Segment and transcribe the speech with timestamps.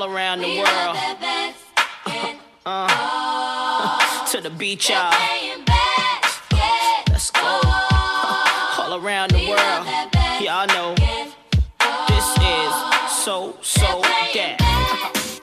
[0.00, 0.96] all around the world.
[2.64, 5.10] Uh, to the beach, y'all.
[7.08, 7.60] Let's go.
[8.78, 9.86] All around the world.
[10.40, 10.94] Y'all know
[12.08, 12.72] this is
[13.24, 14.56] so, so that.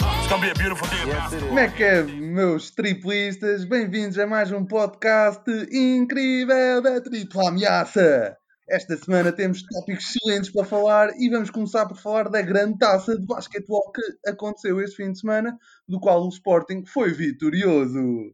[0.01, 1.29] It's gonna be a beautiful day, man.
[1.47, 3.63] Como é que é, meus triplistas?
[3.65, 8.37] Bem-vindos a mais um podcast incrível da Tripla Ameaça.
[8.69, 13.17] Esta semana temos tópicos excelentes para falar e vamos começar por falar da grande taça
[13.17, 18.33] de basquetebol que aconteceu este fim de semana, do qual o Sporting foi vitorioso.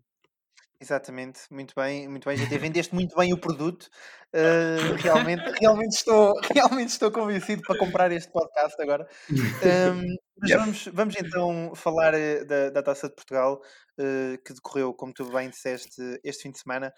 [0.82, 2.58] Exatamente, muito bem, muito bem, GT.
[2.58, 3.90] Vendeste muito bem o produto.
[4.34, 9.08] Uh, realmente, realmente, estou, realmente estou convencido para comprar este podcast agora.
[9.32, 10.02] Um,
[10.42, 10.60] mas Yep.
[10.60, 13.62] vamos, vamos então falar eh, da, da Taça de Portugal,
[13.98, 16.92] eh, que decorreu, como tu bem disseste, este fim de semana,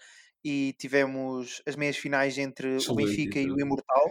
[0.48, 3.58] e tivemos as meias finais entre o Excelente Benfica e o.
[3.60, 4.10] Imortal.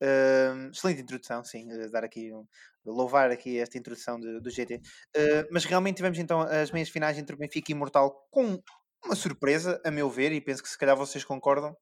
[0.00, 2.46] Um, excelente introdução, sim, eh, dar aqui um-
[2.86, 4.76] louvar aqui esta introdução de- do GT.
[4.76, 8.62] Uh, mas realmente tivemos então as meias finais entre o Benfica e o Imortal com
[9.04, 11.76] uma surpresa, a meu ver, e penso que se calhar vocês concordam.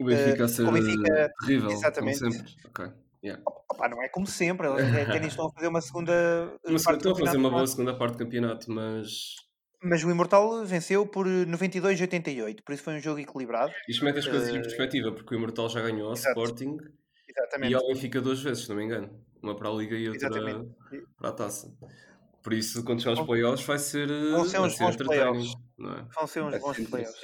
[0.00, 2.18] O Benfica a Eh, ser o Benfica- terrível, exatamente.
[2.18, 2.54] como sempre.
[2.66, 2.86] Ok.
[3.24, 3.42] Yeah.
[3.72, 6.12] Opá, não é como sempre, eles até, estão a fazer uma segunda
[6.64, 7.52] uh, do estou a fazer uma é?
[7.52, 9.34] boa segunda parte do campeonato, mas
[9.88, 13.72] Mas o Imortal venceu por 92-88, por isso foi um jogo equilibrado.
[13.88, 16.38] isto mete as coisas em Eh, perspectiva, porque o Imortal já ganhou ao exato.
[16.40, 16.76] Sporting
[17.28, 17.72] Exatamente.
[17.72, 19.24] e ao Benfica duas vezes, se não me engano.
[19.42, 20.74] Uma para a Liga e outra Exatamente.
[21.18, 21.72] para a Taça.
[22.42, 25.52] Por isso, quando chegar aos playoffs, vai ser, eh, Vão ser uns ser bons playoffs.
[25.80, 26.14] é?
[26.14, 27.20] Vão ser uns Vai bons ser playoffs.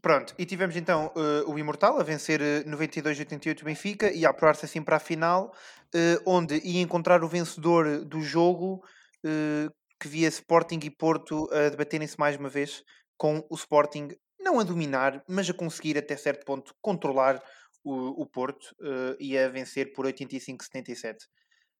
[0.00, 4.30] Pronto, e tivemos então eh, o Imortal a vencer eh, 92-88 o Benfica e a
[4.30, 5.52] apurar-se assim para a final,
[5.92, 8.84] eh, onde ia encontrar o vencedor do jogo,
[9.24, 9.68] eh,
[10.00, 12.82] que via Sporting e Porto a debaterem-se mais uma vez,
[13.18, 14.08] com o Sporting
[14.40, 17.42] não a dominar, mas a conseguir até certo ponto controlar
[17.84, 21.16] o, o Porto eh, e a vencer por 85-77.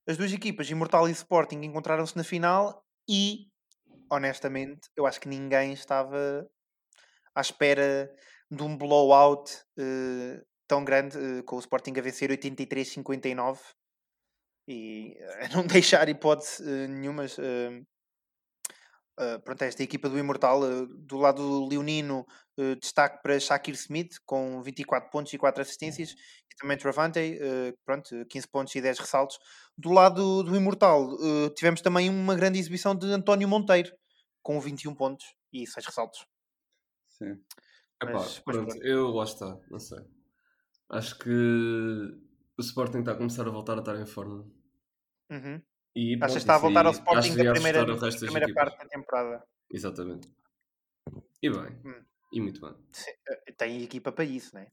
[0.06, 3.46] As duas equipas, Imortal e Sporting, encontraram-se na final e,
[4.10, 6.46] honestamente, eu acho que ninguém estava
[7.34, 8.12] à espera
[8.50, 13.58] de um blowout eh, tão grande, eh, com o Sporting a vencer 83-59
[14.68, 17.24] e a não deixar hipótese nenhuma.
[19.20, 22.26] Eh, pronto, esta equipa do Imortal, eh, do lado do Leonino,
[22.58, 27.20] eh, destaque para Shakir Smith com 24 pontos e 4 assistências, e também Travante,
[27.84, 29.38] pronto, 15 pontos e 10 ressaltos.
[29.76, 31.08] Do lado do Imortal,
[31.54, 33.92] tivemos também uma grande exibição de António Monteiro,
[34.42, 36.26] com 21 pontos e 6 ressaltos.
[37.08, 37.32] Sim.
[38.02, 38.86] Epá, Mas- mas pronto, pronto.
[38.86, 39.98] eu lá está, não sei.
[40.90, 44.44] Acho que o Sporting está a começar a voltar a estar em forma.
[45.30, 45.62] Uhum.
[45.94, 48.86] E, Achas que está a voltar ao Sporting que da primeira, das primeira parte da
[48.86, 49.44] temporada?
[49.72, 50.28] Exatamente.
[51.42, 52.02] E bem, Hum.
[52.32, 52.74] e muito bem.
[53.28, 54.66] Eh, Tem equipa para isso, né?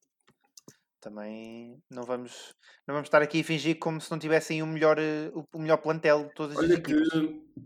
[1.00, 2.54] Também não vamos,
[2.88, 5.78] não vamos estar aqui a fingir como se não tivessem o melhor, eh, o melhor
[5.78, 7.10] plantel de todas as Olha que equipas.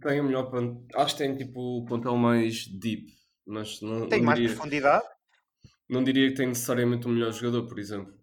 [0.02, 0.86] tem o melhor plantel.
[0.96, 3.12] Acho que tem tipo o plantel mais deep,
[3.46, 5.06] mas não, Tem não mais diria, profundidade.
[5.90, 8.14] não diria que tem necessariamente o melhor jogador, por exemplo.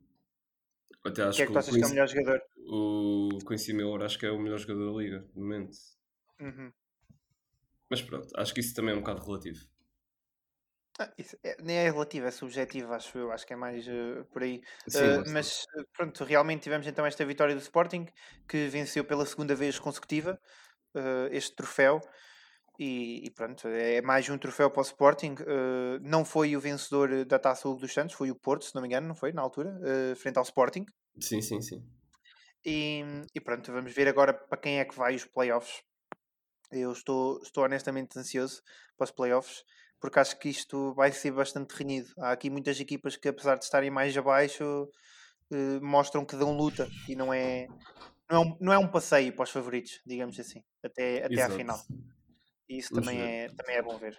[1.05, 2.41] Até O acho que é que tu achas que é o melhor jogador?
[2.69, 5.77] O Quincy Miller acho que é o melhor jogador da liga, no momento.
[6.41, 6.73] Uhum.
[7.91, 9.67] Mas pronto, acho que isso também é um bocado relativo.
[11.01, 13.31] Ah, isso é- nem é relativo, é subjetivo, acho eu.
[13.31, 14.61] Acho que é mais eh, por aí.
[14.89, 18.07] Sim, Uh, mas uh, pronto, realmente tivemos então esta vitória do Sporting
[18.49, 20.41] que venceu pela segunda vez consecutiva
[20.97, 22.01] uh, este troféu
[22.79, 25.35] e, e pronto, é mais um troféu para o Sporting.
[25.35, 28.83] Uh, não foi o vencedor da Taça Hugo dos Santos, foi o Porto, se não
[28.83, 30.85] me engano, não foi na altura, uh, frente ao Sporting.
[31.21, 31.98] Sim, sim, sim.
[32.65, 33.03] E,
[33.35, 35.83] e pronto, vamos ver agora para quem é que vai os playoffs.
[36.71, 38.63] Eu estou, estou honestamente ansioso
[38.97, 39.65] para os playoffs,
[40.01, 42.09] porque acho que isto vai ser bastante renhido.
[42.19, 44.91] Há aqui muitas equipas que, apesar de estarem mais abaixo,
[45.53, 47.71] eh, mostram que dão luta e não é,
[48.31, 51.51] não, é um, não é um passeio para os favoritos, digamos assim, até, até à
[51.51, 51.81] final.
[52.69, 53.35] E isso Vamos também ver.
[53.45, 54.19] é, também é bom ver.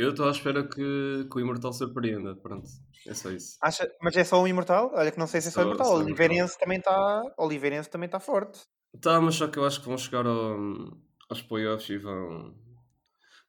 [0.00, 2.34] Eu estou à espera que, que o Imortal surpreenda.
[2.36, 2.66] Pronto,
[3.06, 3.58] é só isso.
[3.60, 4.90] Acha, mas é só o Imortal?
[4.94, 5.92] Olha que não sei se é só o Só- Imortal.
[5.92, 5.96] O.
[6.00, 8.60] Oliveirense também está Oliveirense também está forte.
[9.00, 10.96] Tá, mas só que eu acho que vão chegar ao-
[11.28, 12.54] aos playoffs e vão.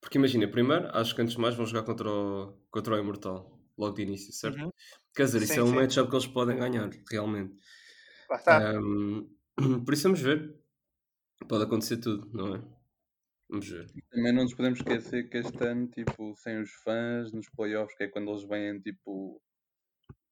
[0.01, 3.57] Porque imagina, primeiro, acho que antes de mais vão jogar contra o, contra o Imortal,
[3.77, 4.59] logo de início, certo?
[4.59, 4.71] Uhum.
[5.15, 7.55] Quer dizer, isso Sim, é um matchup que eles podem ganhar, realmente.
[8.29, 8.71] Lá está.
[8.71, 9.27] Ahm,
[9.85, 10.59] por isso vamos ver.
[11.47, 12.61] Pode acontecer tudo, não é?
[13.51, 13.85] Vamos ver.
[14.09, 18.05] Também não nos podemos esquecer que este ano, tipo, sem os fãs nos playoffs, que
[18.05, 19.41] é quando eles vêm, tipo,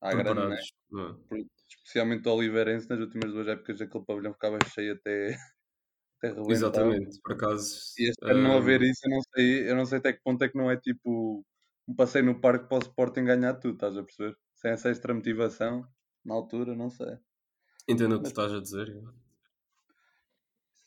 [0.02, 0.56] à grande, né?
[0.56, 1.36] É?
[1.70, 5.28] Especialmente o Oliveirense, nas últimas duas épocas, aquele pavilhão ficava cheio até,
[6.18, 6.54] até rebentar.
[6.54, 7.76] Exatamente, por acaso.
[7.98, 10.22] E este ano não haver ahm, isso, eu não sei, eu não sei até que
[10.24, 11.46] ponto é que não é tipo
[11.88, 14.38] um passeio no parque para o Sporting ganhar tudo, estás a perceber?
[14.56, 15.86] Sem essa extra motivação,
[16.24, 17.18] na altura, não sei.
[17.88, 18.88] Entendo o que tu estás a dizer.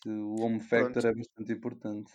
[0.07, 2.13] O home factor é bastante importante.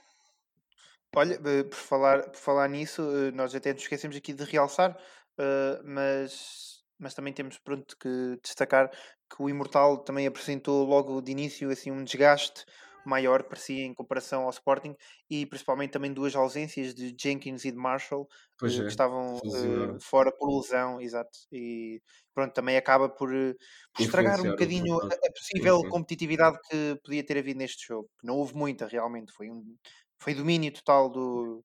[1.16, 4.98] Olha, eh, por falar, por falar nisso, eh, nós até nos esquecemos aqui de realçar,
[5.40, 8.92] eh, mas, mas também temos pronto que destacar
[9.30, 12.66] que o Imortal também apresentou logo de início assim um desgaste
[13.08, 14.96] maior para si em comparação ao Sporting
[15.30, 18.28] e principalmente também duas ausências de Jenkins e de Marshall
[18.64, 20.00] eh, é, que estavam eles eh, lesionaram.
[20.00, 21.38] fora por lesão, exato.
[21.52, 22.02] E
[22.34, 23.56] pronto, também acaba por, eh,
[23.94, 25.90] por estragar um bocadinho a, possível sim.
[25.90, 28.10] competitividade que podia ter havido neste jogo.
[28.20, 29.76] que Não houve muita realmente, foi um
[30.20, 31.64] foi domínio total do,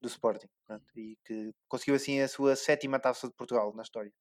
[0.00, 4.12] do Sporting pronto, e que conseguiu assim a sua sétima taça de Portugal na história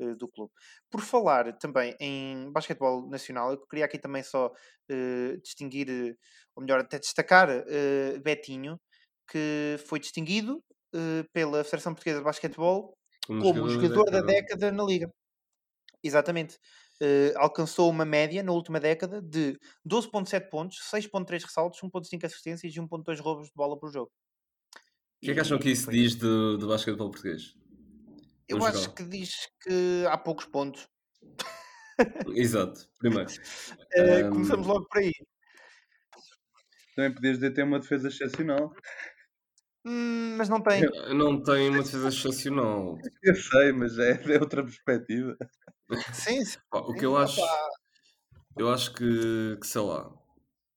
[0.00, 0.52] eh, do clube.
[0.90, 4.52] Por falar também em basquetebol nacional, eu queria aqui também só
[4.90, 6.16] eh, distinguir, eh,
[6.56, 8.80] ou melhor, até destacar eh, Betinho,
[9.30, 10.62] que foi distinguido
[11.34, 12.96] pela Federação Portuguesa de Basquetebol
[13.26, 14.22] Como como jogador da década.
[14.22, 15.10] década na Liga.
[16.02, 16.58] Exatamente.
[17.00, 22.80] Eh, alcançou uma média na última década de 12.7 pontos, 6.3 ressaltos, 1.5 assistências e
[22.80, 24.10] 1.2 roubos de bola por jogo.
[25.18, 27.56] O que é que acham que isso foi- diz do, do basquetebol português?
[28.48, 28.94] Eu acho geral?
[28.94, 30.88] que diz que há poucos pontos.
[32.34, 33.28] Exato, primeiro.
[33.90, 35.12] Eh, começamos logo por aí.
[36.94, 38.72] Também podias dizer que tem uma defesa excepcional.
[39.84, 40.82] Hum, mas não tem.
[41.14, 42.98] Não tem uma defesa excepcional.
[43.22, 45.36] Eu sei, mas é, é outra perspectiva.
[46.12, 46.58] Sim, sim.
[46.70, 47.40] O que sim, eu acho,
[48.56, 50.12] eu acho que, que sei lá,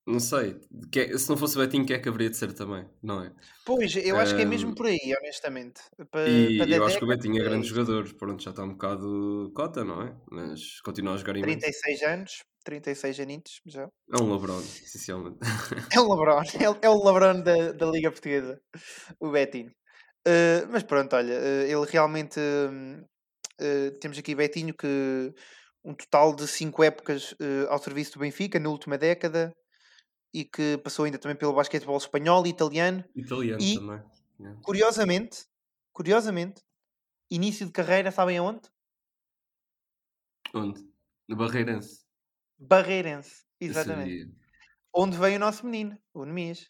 [0.05, 0.59] não sei,
[0.91, 3.23] que é- se não fosse o Betinho, que é que haveria de ser também, não
[3.23, 3.33] é?
[3.65, 5.81] Pois, eu acho que é mesmo por aí, honestamente.
[6.11, 9.51] Pa- E eu acho que o Betinho é grande jogador, pronto, já está um bocado
[9.55, 10.15] cota, não é?
[10.31, 11.59] Mas continua a jogar imenso.
[11.59, 13.87] 36 anos, 36 anitos já.
[14.13, 15.37] É um LeBron, essencialmente.
[15.93, 18.59] É o LeBron, é, o- é o LeBron da, da Liga Portuguesa,
[19.19, 19.71] o Betinho.
[20.27, 22.39] Eh, mas pronto, olha, eh, ele realmente.
[23.59, 25.33] eh, temos aqui Betinho que
[25.83, 29.51] um total de 5 épocas eh, ao serviço do Benfica na última década
[30.33, 33.03] e que passou ainda também pelo basquetebol espanhol e italiano.
[33.15, 34.03] Italiano E- também.
[34.39, 34.59] yeah.
[34.63, 35.45] Curiosamente,
[35.91, 36.61] curiosamente,
[37.29, 38.61] início de carreira, sabem aonde?
[40.53, 40.81] Onde?
[41.27, 42.01] No Barreirense.
[42.59, 44.33] Barreirense, exatamente.
[44.93, 46.67] Onde veio o nosso menino, o Nemias.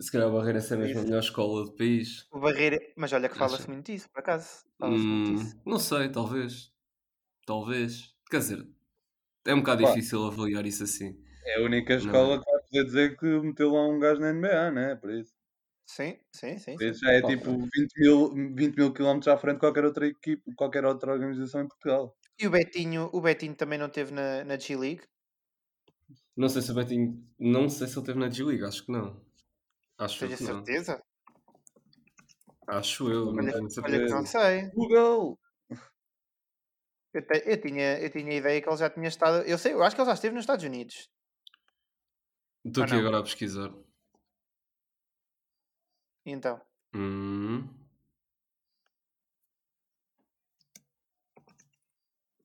[0.00, 1.04] Se calhar o Barreirense é mesmo a Isso.
[1.04, 2.26] melhor escola do país.
[2.32, 2.78] O Barreira...
[2.96, 4.64] Mas olha que fala-se muito disso, por acaso.
[4.82, 5.60] Hum, disso.
[5.64, 6.72] não sei, talvez.
[7.46, 8.14] Talvez.
[8.30, 8.68] Quer dizer,
[9.46, 9.90] é um bocado Pá.
[9.90, 11.22] difícil avaliar isso assim.
[11.50, 12.42] É a única Não escola é?
[12.42, 14.96] que vai poder dizer que meteu lá um gajo na NBA, né?
[14.96, 15.34] Por isso.
[15.86, 16.76] Sim, sim, sim.
[16.76, 20.04] Por isso já é tipo 20 mil, 20 mil quilómetros à frente de qualquer outra
[20.08, 22.18] equipe, qualquer outra organização em Portugal.
[22.42, 25.04] E o Betinho, o Betinho também não teve na, na G-League?
[26.36, 27.24] Não sei se o Betinho.
[27.38, 29.24] Não sei se ele teve na G-League, acho que não.
[29.98, 30.68] Acho Tenho que não.
[30.68, 31.02] certeza?
[32.66, 34.70] Acho eu, não Olha, tenho olha que não sei.
[34.74, 35.38] Google!
[37.16, 39.42] Eu, te- eu tinha, eu tinha a ideia que ele já tinha estado.
[39.46, 41.08] Eu sei, eu acho que ele já esteve nos Estados Unidos.
[42.64, 43.00] Estou aqui não.
[43.00, 43.72] agora a pesquisar.
[46.24, 46.60] Então?
[46.94, 47.68] Hum,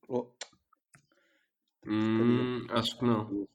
[0.08, 0.28] Oh,
[1.88, 3.48] hum, acho que não.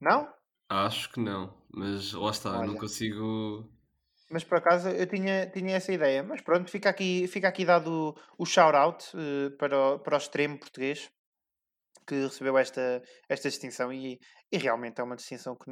[0.00, 0.34] Não?
[0.68, 1.54] Acho que não.
[1.72, 2.80] Mas lá está, eu não Olha.
[2.80, 3.70] consigo.
[4.30, 6.22] Mas por acaso eu tinha, tinha essa ideia.
[6.22, 10.18] Mas pronto, fica aqui, fica aqui dado o, o shout-out eh, para, o, para o
[10.18, 11.10] extremo português
[12.06, 14.18] que recebeu esta, esta distinção e,
[14.52, 15.64] e realmente é uma distinção que,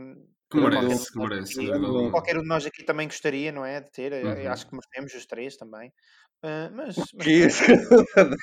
[0.51, 1.29] Que merece, que gol.
[1.29, 1.53] merece.
[1.63, 2.11] E dúvida alguma.
[2.11, 3.81] qualquer um de nós aqui também gostaria, não é?
[3.81, 4.13] De ter.
[4.13, 4.51] Eu- eu Uhum.
[4.53, 5.93] Acho que merecemos os três também.
[6.43, 7.47] Ah, mas, mas que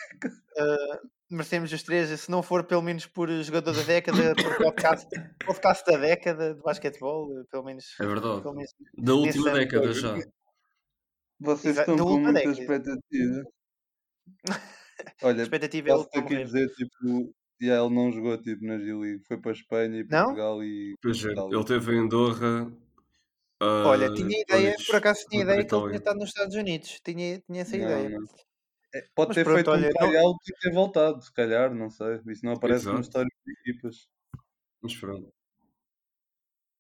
[0.60, 1.00] ah,
[1.32, 5.08] merecemos os três, se não for pelo menos por jogador da década, por podcast,
[5.46, 7.86] podcast da década de basquetebol, eh, pelo menos.
[8.00, 8.42] É verdade.
[8.42, 10.14] Pelo menos Da última década já.
[11.40, 12.52] Vocês Exa- estão com muita década.
[12.62, 13.44] expectativa.
[14.50, 14.54] a
[15.24, 16.46] Olha, expectativa é ele posso que morrer.
[16.46, 19.24] dizer, tipo, yeah, ele não jogou tipo, na G-League.
[19.26, 20.26] Foi para a Espanha e Não?
[20.28, 22.72] Portugal e Pois é, ele teve em Andorra.
[23.84, 26.56] Olha, ah, tinha ideia, depois por acaso tinha ideia que ele tinha estado nos Estados
[26.56, 27.00] Unidos.
[27.04, 28.10] Tinha, tinha essa Não, ideia.
[28.10, 28.28] não.
[28.96, 31.90] É, pode Mas ter pronto, feito olha, um tryout e ter voltado, se calhar, não
[31.90, 32.22] sei.
[32.28, 33.02] Isso não aparece no Exato.
[33.02, 34.08] histórico de equipas.
[34.82, 35.32] Mas pronto.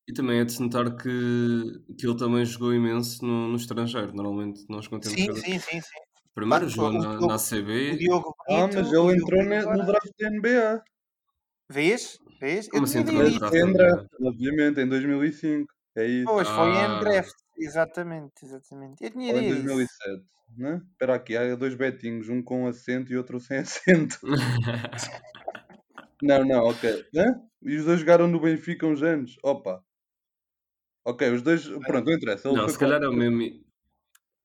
[0.10, 1.10] E também é de se notar que,
[1.98, 4.14] que ele também jogou imenso no, no estrangeiro.
[4.14, 6.07] Normalmente nós quando temos Sim, sim, sim, sim.
[6.38, 7.98] Primeiro Pá, jogou o na, na O ACB.
[7.98, 10.84] Diogo Ah, Bonito, mas ele entrou no draft da NBA.
[11.68, 12.20] Vês?
[12.40, 12.70] Vês?
[12.70, 13.54] Como Eu assim tinha entrou no draft?
[13.54, 13.66] disso.
[13.68, 15.74] Em draft, obviamente, em 2005.
[15.96, 16.26] É isso.
[16.26, 17.00] Pois, foi em Ah.
[17.00, 17.34] draft.
[17.58, 19.04] Exatamente, exatamente.
[19.04, 19.76] Eu tinha Ou em ideia disso.
[19.76, 20.26] 2007,
[20.58, 20.82] né?
[20.92, 24.20] Espera aqui, há dois betinhos, um com acento e outro sem acento.
[26.22, 27.06] Não, não, ok.
[27.16, 27.42] Hã?
[27.62, 29.38] E os dois jogaram no Benfica uns anos.
[29.44, 29.84] Opa.
[31.06, 31.68] Ok, os dois.
[31.68, 32.48] Pronto, não interessa.
[32.50, 33.67] Ele não, se calhar é o mesmo.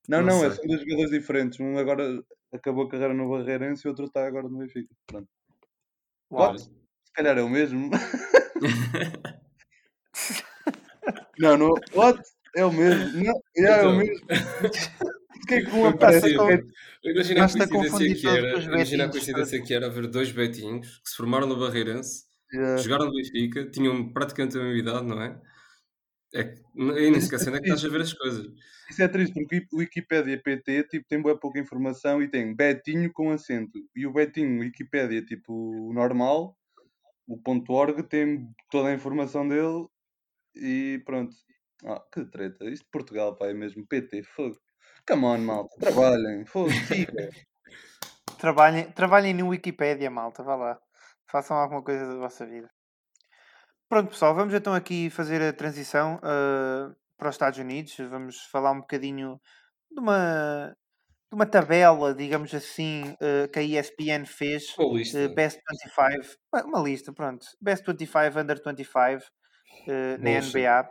[0.07, 1.59] Não, não não, é, são dois jogadores diferentes.
[1.59, 4.93] Um agora acabou a carreira no Barreirense e o outro está agora no Benfica.
[5.07, 5.29] Pronto.
[6.29, 6.61] Pode?
[7.05, 7.89] Se calhar é o mesmo.
[11.37, 11.73] Não, não.
[11.95, 12.21] What?
[12.55, 13.11] É o mesmo.
[13.11, 13.97] Não, yeah, é o Então.
[13.97, 14.25] mesmo.
[15.39, 16.33] Porquê que um Foi aparece?
[16.35, 16.73] parecido.
[17.03, 21.15] Imagina a coincidência que era, imagina a coincidência que era haver dois betinhos que se
[21.17, 22.77] formaram no Barreirense, Yeah.
[22.83, 25.41] jogaram no Benfica, tinham praticamente a mesma idade, não é?
[26.33, 28.47] É que e nem sequer sei onde é que estás a ver as coisas.
[28.89, 33.11] Isso é triste porque o Wikipedia PT tipo, tem bem pouca informação e tem Betinho
[33.13, 33.79] com acento.
[33.95, 36.57] E o Betinho Wikipedia, tipo, o normal,
[37.27, 39.85] o ponto .org, tem toda a informação dele
[40.55, 41.35] e pronto.
[41.85, 42.65] Ah, que treta.
[42.65, 44.57] Isto de Portugal, pá, é mesmo PT, fogo.
[45.07, 47.29] Come on, malta, trabalhem, fogo, siga.
[48.39, 50.79] Trabalhem, trabalhem no Wikipédia, malta, vá lá.
[51.29, 52.69] Façam alguma coisa da vossa vida.
[53.93, 57.95] Pronto, pessoal, vamos então aqui fazer a transição ah, para os Estados Unidos.
[58.09, 59.39] Vamos falar um bocadinho
[59.91, 60.75] de uma,
[61.31, 64.75] de uma tabela, digamos assim, ah, que a ESPN fez.
[64.79, 65.19] Uma lista.
[65.19, 67.45] eh, Best 25, uma- lista, pronto.
[67.61, 69.23] Best 25, Under 25
[69.87, 70.29] eh, na.
[70.31, 70.89] NBA.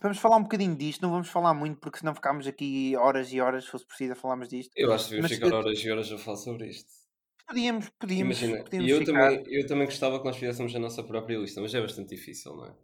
[0.00, 3.42] Vamos falar um bocadinho disto, não vamos falar muito porque senão ficámos aqui horas e
[3.42, 4.72] horas, se fosse preciso, falarmos disto.
[4.74, 7.05] Eu acho que devíamos Mas ficar horas e horas a falar sobre isto.
[7.48, 9.04] Podíamos, podíamos, Imagina, podíamos eu ficar.
[9.04, 12.54] também, eu também gostava que nós fizéssemos a nossa própria lista, mas é bastante difícil,
[12.56, 12.74] não é?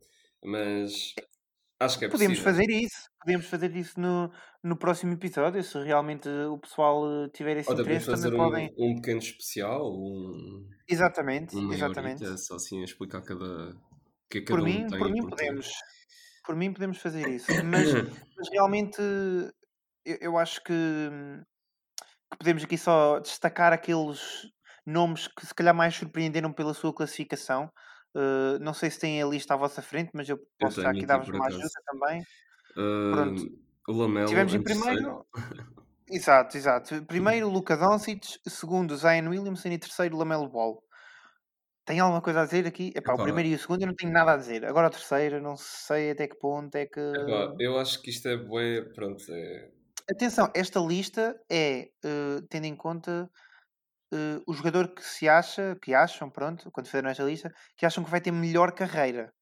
[0.44, 1.14] Mas
[1.80, 2.44] acho que é Podemos possível.
[2.44, 4.30] fazer isso, podemos fazer isso no,
[4.62, 8.70] no próximo episódio, se realmente o pessoal eh, tiver esse Ou interesse, fazer um, podem.
[8.78, 12.24] um pequeno especial, um, Exatamente, meia exatamente.
[12.24, 13.74] horita, só assim explicar cada,
[14.30, 15.68] que que Por cada um mim, tem por mim podemos.
[16.44, 17.52] Por mim podemos fazer isso.
[17.64, 17.92] Mas,
[18.36, 19.00] mas realmente
[20.04, 21.42] eu, eu acho que, hum,
[22.32, 24.20] que podemos aqui só destacar aqueles
[24.84, 27.70] nomes que se calhar mais surpreenderam pela sua classificação.
[28.14, 30.96] Uh, não sei se têm a lista à vossa frente, mas eu posso já tenho
[30.96, 32.22] aqui dar-vos uma ajuda também.
[32.76, 33.42] Ah, Pronto.
[33.88, 35.26] o Lamelo Tivemos em primeiro.
[36.10, 37.02] Exato, exato.
[37.06, 38.38] Primeiro, Luca Doncic.
[38.46, 39.70] Segundo, Zion Williamson.
[39.70, 40.82] E terceiro, Lamelo Ball.
[41.86, 42.92] Tem alguma coisa a dizer aqui?
[42.94, 43.22] Epá, o Epá.
[43.24, 44.64] primeiro e o segundo eu não tenho nada a dizer.
[44.66, 47.00] Agora o terceiro, eu não sei até que ponto é que.
[47.00, 49.70] Epá, eu acho que isto é bué, pronto, é...
[50.10, 53.30] Atenção, esta lista é eh, tendo em conta
[54.12, 58.04] eh, o jogador que se acha, que acham, pronto, quando fizeram esta lista, que acham
[58.04, 59.34] que vai ter melhor carreira.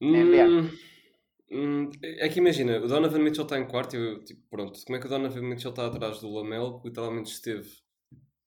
[0.00, 0.48] NBA.
[0.50, 0.68] Hum,
[1.50, 4.96] hum, é que imagina, o Donovan Mitchell está em quarto e eu, tipo, pronto, como
[4.96, 7.70] é que o Donovan Mitchell está atrás do Lamelo, que literalmente esteve,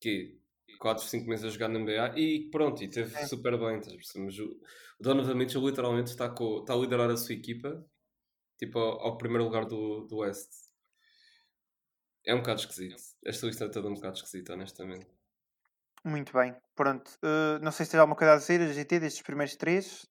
[0.02, 0.40] quê?
[0.80, 3.26] 4, 5 meses a jogar na NBA e pronto, e teve É.
[3.28, 4.46] super bem, estás o,
[5.00, 7.86] o Donovan Mitchell literalmente está, com, está a liderar a sua equipa,
[8.58, 10.50] tipo, ao, ao primeiro lugar do, do West.
[12.26, 13.02] É um bocado esquisito.
[13.24, 15.08] Esta lista é toda um bocado esquisita, honestamente.
[16.06, 17.12] Muito bem, pronto.
[17.22, 20.08] Eh, não sei se tens alguma coisa a dizer, a GT, destes primeiros três.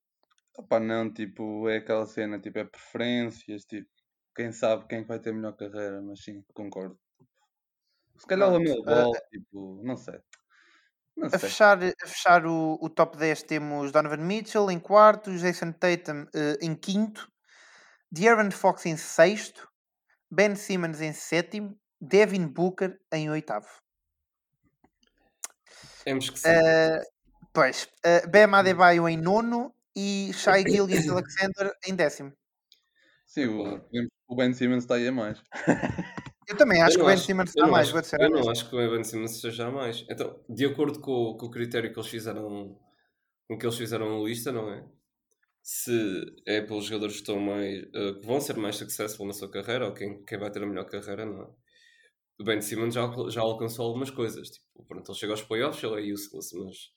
[0.59, 3.89] Opa, não, tipo, é aquela cena, tipo, é preferências, tipo,
[4.37, 6.99] quem sabe quem vai ter melhor carreira, mas sim, concordo.
[8.17, 10.21] Se calhar o Lamelo eh, Ball, tipo, não sei.
[11.17, 11.51] Não A sei.
[11.51, 16.59] fechar, a fechar o, o top 10 temos Donovan Mitchell em quarto, Jason Tatum eh,
[16.63, 17.31] em quinto,
[18.15, 19.69] De'Aaron Fox em sexto,
[20.31, 23.67] Ben Simmons em sétimo, Devin Booker em oitavo.
[26.07, 26.47] É esquisito.
[26.47, 27.03] Eh,
[27.53, 32.33] pois, uh, Bam Adebayo em nono e Shai Gilgeous Alexander em décimo.
[33.27, 33.81] Sim, o,
[34.29, 35.43] o Ben Simmons está aí a mais.
[36.47, 38.31] Eu também acho Eu que o Ben acho- Simmons está mais, acho- vou dizer Eu
[38.31, 40.05] não acho que o Evan Simmons esteja a mais.
[40.11, 42.79] Então, de acordo com, o- com o critério que eles fizeram,
[43.49, 44.85] com que eles fizeram a lista, não é?
[45.65, 45.93] Se
[46.47, 49.95] é pelos jogadores que estão mais, que vão ser mais successful na sua carreira, ou
[49.95, 51.49] quem, quem vai ter a melhor carreira, não é?
[52.41, 54.51] O Ben Simmons já, já alcançou algumas coisas.
[54.51, 56.93] Tipo, pronto, ele chega aos playoffs, ele é useless, mas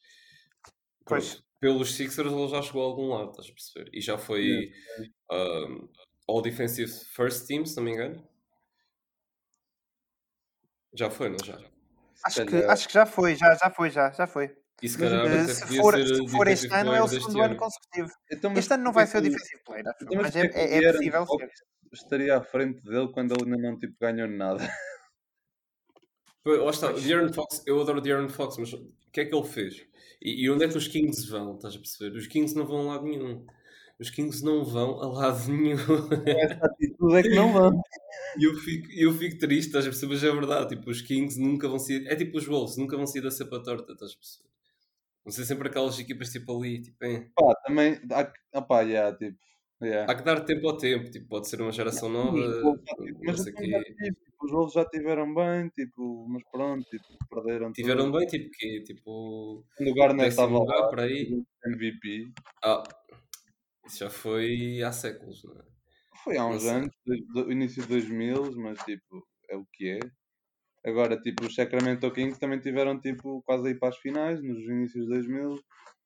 [1.06, 1.44] pronto, Pois.
[1.60, 3.90] pelos Sixers ele já chegou a algum lado, estás a perceber?
[3.94, 4.72] E já foi
[5.32, 5.90] um,
[6.28, 8.28] All Defensive First Team, se não me engano.
[10.94, 11.58] Já foi, não já?
[12.24, 14.56] Acho que, calhar- acho que já foi, já, já foi, já, já foi.
[14.82, 17.08] E se Mas, calhar Eh, até se for, ser se for este ano, é o
[17.08, 17.56] segundo ano ano.
[17.58, 18.10] consecutivo.
[18.32, 20.48] Então, mas Este ano não porquê vai ser o Defensive Player, acho, então, mas é,
[20.48, 21.50] porquê que o é, é possível ser.
[21.94, 24.60] Estaria à frente dele quando ele ainda não tipo, ganhou nada.
[26.46, 29.36] Lá está, o De'Aaron Fox, eu adoro o De'Aaron Fox, mas o que é que
[29.36, 29.86] ele fez?
[30.22, 31.56] E, e onde é que os Kings vão?
[31.56, 32.16] Estás a perceber?
[32.18, 33.46] Os Kings não vão a lado nenhum.
[34.00, 35.78] Os Kings não vão a lado nenhum.
[36.26, 37.82] Essa atitude é que não vão.
[38.40, 40.14] E eu fico, eu fico triste, estás a perceber?
[40.14, 42.08] Mas é verdade, tipo, os Kings nunca vão sair.
[42.08, 44.47] É tipo os Wolves, nunca vão sair da cepa torta, estás a perceber?
[45.28, 47.30] Vão ser sempre aquelas equipas tipo ali, tipo, é.
[47.36, 48.00] Pá, também.
[48.12, 49.38] Há, opá, yeah, tipo.
[49.84, 50.12] Yeah.
[50.12, 52.80] Há que dar tempo ao tempo, tipo, pode ser uma geração nova, não
[53.24, 53.94] mas sei o eu já quê.
[53.96, 58.18] tive, tipo, os Wolves já tiveram bem, tipo, mas pronto, tipo, perderam Tiveram tudo.
[58.20, 61.44] bem, tipo, que Tipo, Quando o Garner estava lugar lá, por aí.
[61.66, 62.32] MVP,
[62.64, 62.84] Ah,
[63.86, 65.64] isso já foi há séculos, não é?
[66.24, 66.72] foi há Não uns sei.
[66.72, 70.00] anos, do, do início de 2000, mas tipo, é o que é.
[70.88, 75.06] Agora, tipo, os Sacramento Kings também tiveram, tipo, quase aí para as finais, nos inícios
[75.06, 75.56] de 2000.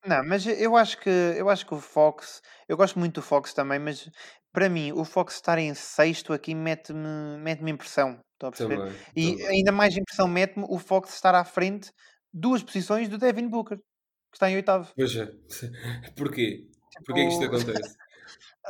[0.04, 3.54] Não, mas eu acho que eu acho que o Fox, eu gosto muito do Fox
[3.54, 4.10] também, mas
[4.52, 8.76] para mim o Fox estar em sexto aqui mete-me mete-me impressão, estão a perceber?
[8.78, 9.46] Também, E também.
[9.48, 11.92] ainda mais impressão mete-me o Fox estar à frente
[12.32, 14.92] duas posições do Devin Booker, que está em oitavo.
[14.96, 15.24] Veja,
[16.16, 16.66] porquê?
[17.04, 17.96] Porquê que isto Tipo, acontece?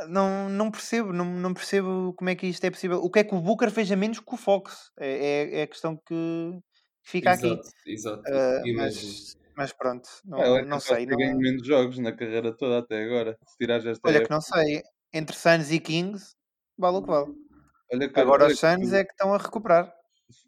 [0.08, 2.98] Não, não percebo, não, não percebo como é que isto é possível.
[2.98, 4.90] O que é que o Booker fez a menos que o Fox?
[4.98, 6.58] É, é, é a questão que
[7.04, 7.46] fica aqui.
[7.48, 8.22] Exato, exato.
[8.26, 9.12] Ah, Imagino.
[9.12, 11.06] mas, mas pronto, Ah, não, é não sei.
[11.06, 13.36] ter ganho Não, menos jogos na carreira toda até agora.
[13.48, 14.34] Se tirares esta olha que época.
[14.34, 14.82] não sei.
[15.12, 16.34] Entre Suns e Kings,
[16.78, 17.32] vale o que vale.
[17.92, 19.92] Olha que, Agora os Suns que- é que estão a recuperar.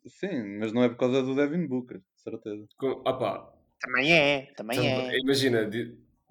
[0.06, 2.66] Sim, mas não é por causa do Devin Booker, de certeza.
[2.78, 5.18] Com- ah pá, Também é, também Também- é.
[5.18, 5.70] Imagina,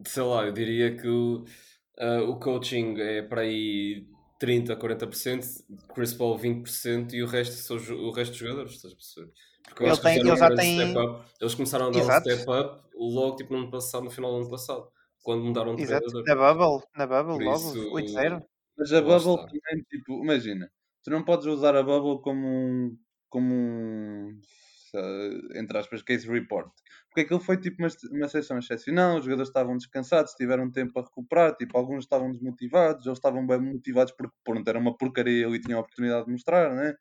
[0.08, 1.44] sei lá, eu diria que o,
[2.00, 4.06] ah, o coaching é para aí
[4.40, 5.46] 30, 40%,
[5.94, 9.32] Chris Paul 20% e o resto são os- o resto dos jogadores, estás a perceber?
[9.64, 11.32] Porque eu Ele acho que tem- fizeram ele um já step up.
[11.40, 12.30] Eles começaram a dar Exato.
[12.30, 14.88] um step up logo tipo, no, ano passado, no final do ano passado,
[15.24, 16.06] quando mudaram de Exato.
[16.08, 16.36] treinador.
[16.36, 18.44] Na Bubble, na Bubble, logo, isso- 8-0.
[18.78, 20.70] Mas a Bubble também, tipo, imagina,
[21.04, 22.98] tu não podes usar a Bubble como um,
[23.30, 24.40] como um,
[25.56, 26.70] entre aspas, case report.
[27.14, 31.04] Porque aquilo foi tipo uma, uma sessão excepcional, os jogadores estavam descansados, tiveram tempo a
[31.04, 35.62] recuperar, tipo, alguns estavam desmotivados, eles estavam bem motivados porque, pronto, era uma porcaria e
[35.62, 36.96] tinham a oportunidade de mostrar, né?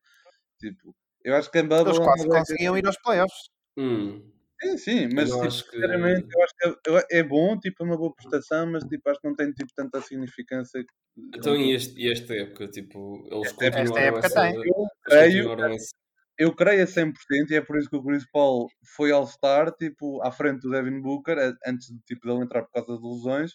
[0.60, 1.86] Tipo, eu acho que a Bubble...
[1.94, 3.48] Eles é quase conseguiam ir aos playoffs.
[3.78, 4.22] Hum,
[4.60, 7.82] Sim, sim, mas eu tipo, acho que- sinceramente, eu acho que é, é bom, tipo,
[7.82, 10.84] é uma boa prestação, mas tipo, acho que não tem tipo, tanta significância.
[11.34, 14.40] Então, e, este, e esta época, tipo, eles Esta época- continuaram esta época essa.
[14.40, 14.72] tem.
[14.72, 15.56] Eu creio,
[16.38, 20.22] eu creio a 100% e é por isso que o Chris Paul foi All-Star, tipo,
[20.22, 21.36] à frente do Devin Booker,
[21.66, 23.52] antes de tipo, dele entrar por causa de lesões.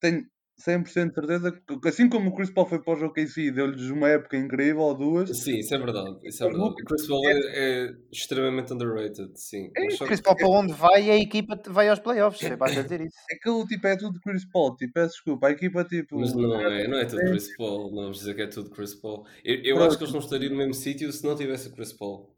[0.00, 0.24] Tenho
[0.58, 3.90] 100% de certeza que, assim como o Chris Paul foi para o OKC e deu-lhes
[3.90, 6.16] uma época incrível ou duas, Sim, isso é verdade.
[6.24, 6.70] Isso é O verdade.
[6.70, 9.70] O Chris Paul é, é extremamente underrated, sim.
[9.76, 12.42] É, só Chris Paul para onde vai, a equipa vai aos playoffs.
[12.42, 13.16] É basta dizer isso.
[13.30, 16.18] aquilo tipo, é tudo Chris Paul, tipo, peço desculpa, a equipa tipo.
[16.18, 17.90] Mas não é, não é tudo Chris Paul.
[17.90, 19.24] Não vamos dizer que é tudo Chris Paul.
[19.44, 21.92] Eu, eu acho que eles não estariam no mesmo sítio se não tivesse o Chris
[21.92, 22.34] Paul.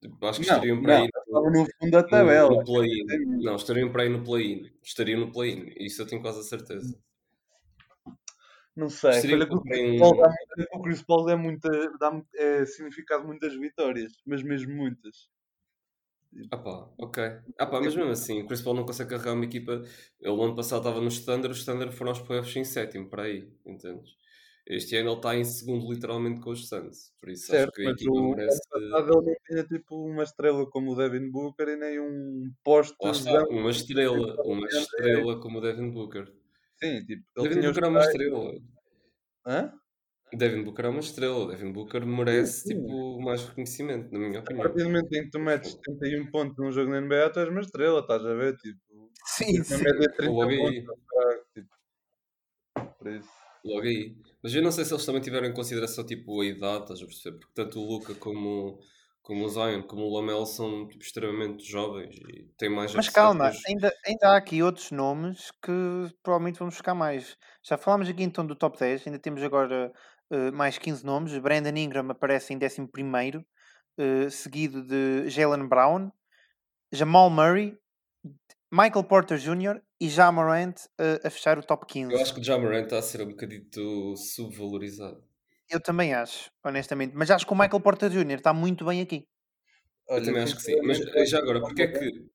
[0.00, 2.48] Tipo, Acho que Não, estariam para aí estavam no fundo da no, tabela.
[2.50, 3.04] no play-in.
[3.42, 4.70] Não, estariam para aí no play-in.
[4.82, 5.72] Estariam no play-in.
[5.78, 6.96] Isso eu tenho quase a certeza.
[8.78, 12.64] Não sei, Seria que o Chris Paul dá, muito- o Chris Paul muita, dá é
[12.64, 15.28] significado muitas vitórias, mas mesmo muitas.
[16.52, 17.22] Ah pá, ok.
[17.58, 19.82] Ah pá, mas mesmo assim, o Chris Paul não consegue carregar uma equipa.
[20.20, 23.24] Ele no ano passado estava no Standard, os Standard foram aos playoffs em sétimo, para
[23.24, 24.10] aí, entendes?
[24.64, 27.12] Este ano ele está em segundo, literalmente, com os Suns.
[27.18, 28.60] Por isso Certo, acho que a equipa o merece.
[28.74, 32.94] ele não tinha tipo uma estrela como o Devin Booker e nem um poste.
[33.02, 36.32] Lá está, uma estrela, uma estrela como o Devin Booker.
[36.82, 38.60] Sim, tipo, ele Devin tinha os Booker é uma estrela.
[39.46, 39.72] Hã?
[40.32, 41.48] Devin Booker é uma estrela.
[41.48, 42.74] Devin Booker merece Sim.
[42.80, 44.62] tipo, mais reconhecimento, na minha A opinião.
[44.64, 47.48] partir do momento em que tu metes 71 pontos num jogo na NBA, tu és
[47.48, 48.56] uma estrela, estás a ver?
[48.56, 49.82] Tipo, Sim, sim.
[49.82, 50.84] média 30 Logo aí.
[50.84, 51.04] pontos.
[51.08, 53.28] fraco, Tipo, isso.
[53.64, 54.16] Logo aí.
[54.42, 57.06] Mas eu não sei se eles também tiveram em consideração tipo, a idade, estás a
[57.06, 57.38] perceber?
[57.38, 58.78] Porque tanto o Luca como,
[59.28, 63.50] como o Zion, como o Lamelo são tipo, extremamente jovens e têm mais Mas calma,
[63.50, 65.70] que os- ainda, ainda há aqui outros nomes que
[66.22, 67.36] provavelmente vamos buscar mais.
[67.62, 69.92] Já falámos aqui então do top 10, ainda temos agora
[70.30, 71.36] eh, mais 15 nomes.
[71.38, 73.44] Brandon Ingram aparece em 11,
[73.98, 76.10] eh, seguido de Jalen Brown,
[76.92, 77.78] Jamal Murray,
[78.72, 79.82] Michael Porter Jr.
[80.00, 82.14] e Ja Morant eh, a fechar o top 15.
[82.14, 85.22] Eu acho que o Ja Morant está a ser um bocadito subvalorizado.
[85.70, 87.12] Eu também acho, honestamente.
[87.14, 88.36] Mas acho que o Michael Porter Jr.
[88.36, 89.24] está muito bem aqui.
[90.08, 90.76] Eu também acho que sim.
[90.82, 92.26] Mas já agora, porque é que,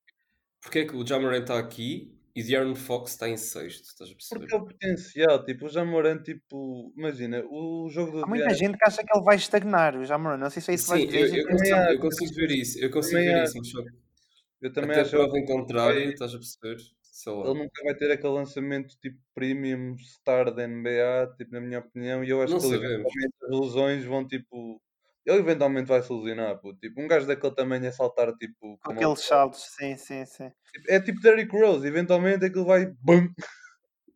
[0.62, 3.86] porque é que o Ja Morant está aqui e De'Aaron Fox está em sexto?
[3.86, 4.40] Estás a perceber?
[4.42, 8.78] Porque é o potencial, tipo, o Jamoran, tipo, imagina, o jogo do Há muita gente
[8.78, 10.40] que acha que ele vai estagnar, o Ja Morant.
[10.40, 11.40] Não sei se é isso que Sim, vais eu, dizer.
[11.40, 12.80] eu também consigo, eu consigo ver isso.
[12.80, 13.58] Eu consigo Também ver acho.
[13.60, 16.78] isso, que Eu também até acho prova em que contrário, estás a perceber?
[17.14, 17.46] Sei lá.
[17.48, 22.24] ele nunca vai ter aquele lançamento tipo premium star da NBA, tipo, na minha opinião,
[22.24, 24.82] e eu acho Não que ele, eventualmente as lesões vão tipo.
[25.24, 26.74] Ele eventualmente vai se lesionar, pô.
[26.74, 28.80] Tipo, um gajo daquele tamanho a saltar tipo.
[28.84, 30.52] Com aqueles ele- saltos, sim, sim, sim.
[30.90, 32.88] É tipo Derrick Rose, eventualmente aquilo vai.
[33.00, 33.30] Bum!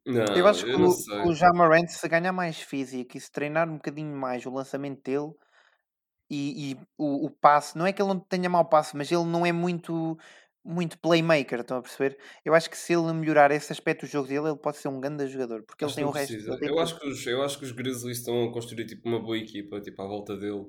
[0.03, 3.69] Não, eu acho que eu o, o Jamarant, se ganhar mais físico e se treinar
[3.69, 5.33] um bocadinho mais o lançamento dele
[6.29, 9.23] e, e o, o passe, não é que ele não tenha mau passe, mas ele
[9.23, 10.17] não é muito
[10.67, 12.17] muito playmaker, estão a perceber?
[12.43, 14.99] Eu acho que se ele melhorar esse aspecto do jogo dele, ele pode ser um
[14.99, 16.31] grande jogador, porque ele Acho tem que o resto.
[16.33, 16.51] precisa.
[16.51, 19.07] ele tem Eu acho, que os, eu acho que os Grizzlies estão a construir tipo,
[19.07, 20.65] uma boa equipa tipo, à volta dele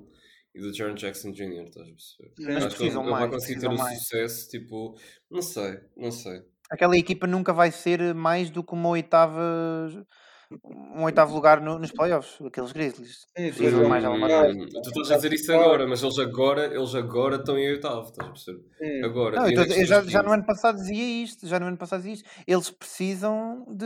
[0.55, 1.65] e do Jaron Jackson Jr.
[1.67, 2.33] Estás a perceber?
[2.39, 3.99] Mas acho que ele, precisam ele vai mais, conseguir ter um mais.
[3.99, 4.95] sucesso, tipo,
[5.29, 6.41] não sei, não sei.
[6.71, 9.89] Aquela equipa nunca vai ser mais do que uma oitava
[10.63, 13.27] um oitavo lugar no- nos playoffs, aqueles Grizzlies.
[13.37, 14.09] Sim, sim, mais Ah.
[14.11, 18.09] Hum, tu estás a dizer isso agora, mas eles agora, eles agora estão em oitavo,
[18.09, 18.63] estás a perceber?
[18.77, 19.03] Sim.
[19.03, 19.35] Agora.
[19.41, 21.77] Não, e eu, é eu já, já no ano passado dizia isto, já no ano
[21.77, 22.29] passado dizia isto.
[22.47, 23.85] Eles precisam de.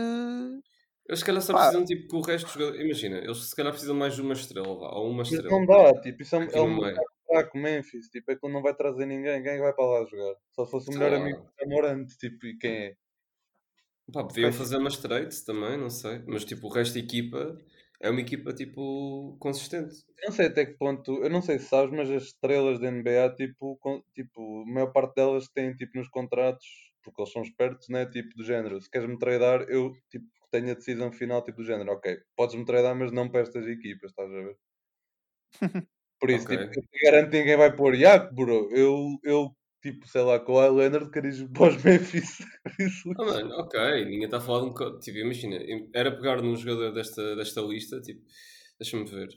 [1.06, 2.80] Eles se calhar só precisam tipo que o resto dos jogadores.
[2.82, 5.50] Imagina, eles se calhar precisam mais de uma estrela, vá, ou uma estrela.
[5.50, 6.80] não dá, tipo, isso é, um- é um
[7.26, 10.06] fraco, Memphis, tipo, é que ele não vai trazer ninguém, quem é vai para lá
[10.06, 10.34] jogar?
[10.52, 11.22] Só se fosse o melhor Claro.
[11.22, 12.94] amigo do Morante, tipo, e quem é?
[14.12, 14.52] Pá, podiam Pois.
[14.52, 16.18] fazer umas trades também, não sei.
[16.26, 17.58] Mas tipo, o resto da equipa
[18.00, 20.04] é uma equipa tipo consistente.
[20.18, 22.88] Eu não sei até que ponto, eu não sei se sabes, mas as estrelas da
[22.88, 26.66] NBA, tipo, com- tipo, a maior parte delas têm, tipo, nos contratos,
[27.02, 30.74] porque eles são espertos, né, tipo, do género, se queres-me tradar, eu, tipo, tenho a
[30.74, 34.34] decisão final, tipo, do género, ok, podes-me tradar, mas não para estas equipas, estás a
[34.34, 34.56] ver?
[36.20, 36.50] Por isso, Ok.
[36.50, 40.40] tipo, eu te garanto que ninguém vai pôr, yeah, bro, eu, eu, tipo, sei lá,
[40.40, 42.38] com o Leonard, quero ir para os Memphis.
[43.18, 44.98] Ah, mano, ok, ninguém está a falar de um.
[44.98, 48.24] Tipo, imagina, im- era pegar num jogador desta, desta lista, tipo,
[48.80, 49.28] deixa-me ver.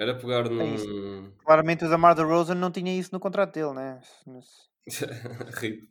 [0.00, 1.30] Era pegar num.
[1.44, 4.00] Claramente o Damar DeRozan não tinha isso no contrato dele, né?
[4.26, 4.68] Mas-
[5.60, 5.88] Rip.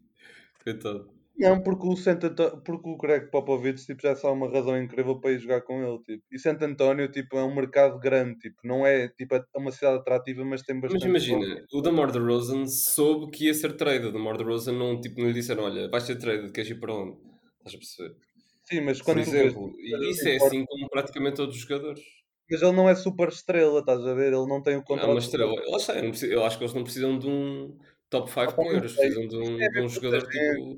[0.63, 1.09] Coitado.
[1.37, 5.19] Não, porque o, Santo Antó- porque o Greg Popovich tipo, já só uma razão incrível
[5.19, 5.97] para ir jogar com ele.
[6.03, 6.23] Tipo.
[6.31, 9.97] E Santo António tipo, é um mercado grande, tipo, não é, tipo, é uma cidade
[9.99, 11.07] atrativa, mas tem Mas bastante.
[11.07, 14.07] imagina, o DeMar DeRozan soube que ia ser traded.
[14.09, 16.93] O DeMar DeRozan não, tipo, não lhe disseram, olha, vais ser traded, queres ir para
[16.93, 17.17] onde?
[17.57, 18.15] Estás a perceber?
[18.63, 19.73] Sim, mas Por quando vês, exemplo,
[20.11, 22.01] isso é assim com praticamente todos os jogadores.
[22.49, 24.27] mas ele não é super estrela, estás a ver?
[24.33, 25.09] Ele não tem o É contrato.
[25.09, 25.53] uma estrela.
[25.69, 27.77] Lá está, eu, não preciso- eu acho que eles não precisam de um
[28.09, 29.09] top 5 Ah, pá, player, não eles sei.
[29.09, 30.77] precisam de um, é de um jogador tipo.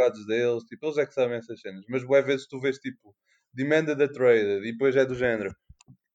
[0.00, 1.84] Advogados deles, tipo, eles é que sabem essas cenas.
[1.88, 3.14] Mas às vezes tu vês tipo,
[3.52, 5.54] demanded a traded e depois é do género.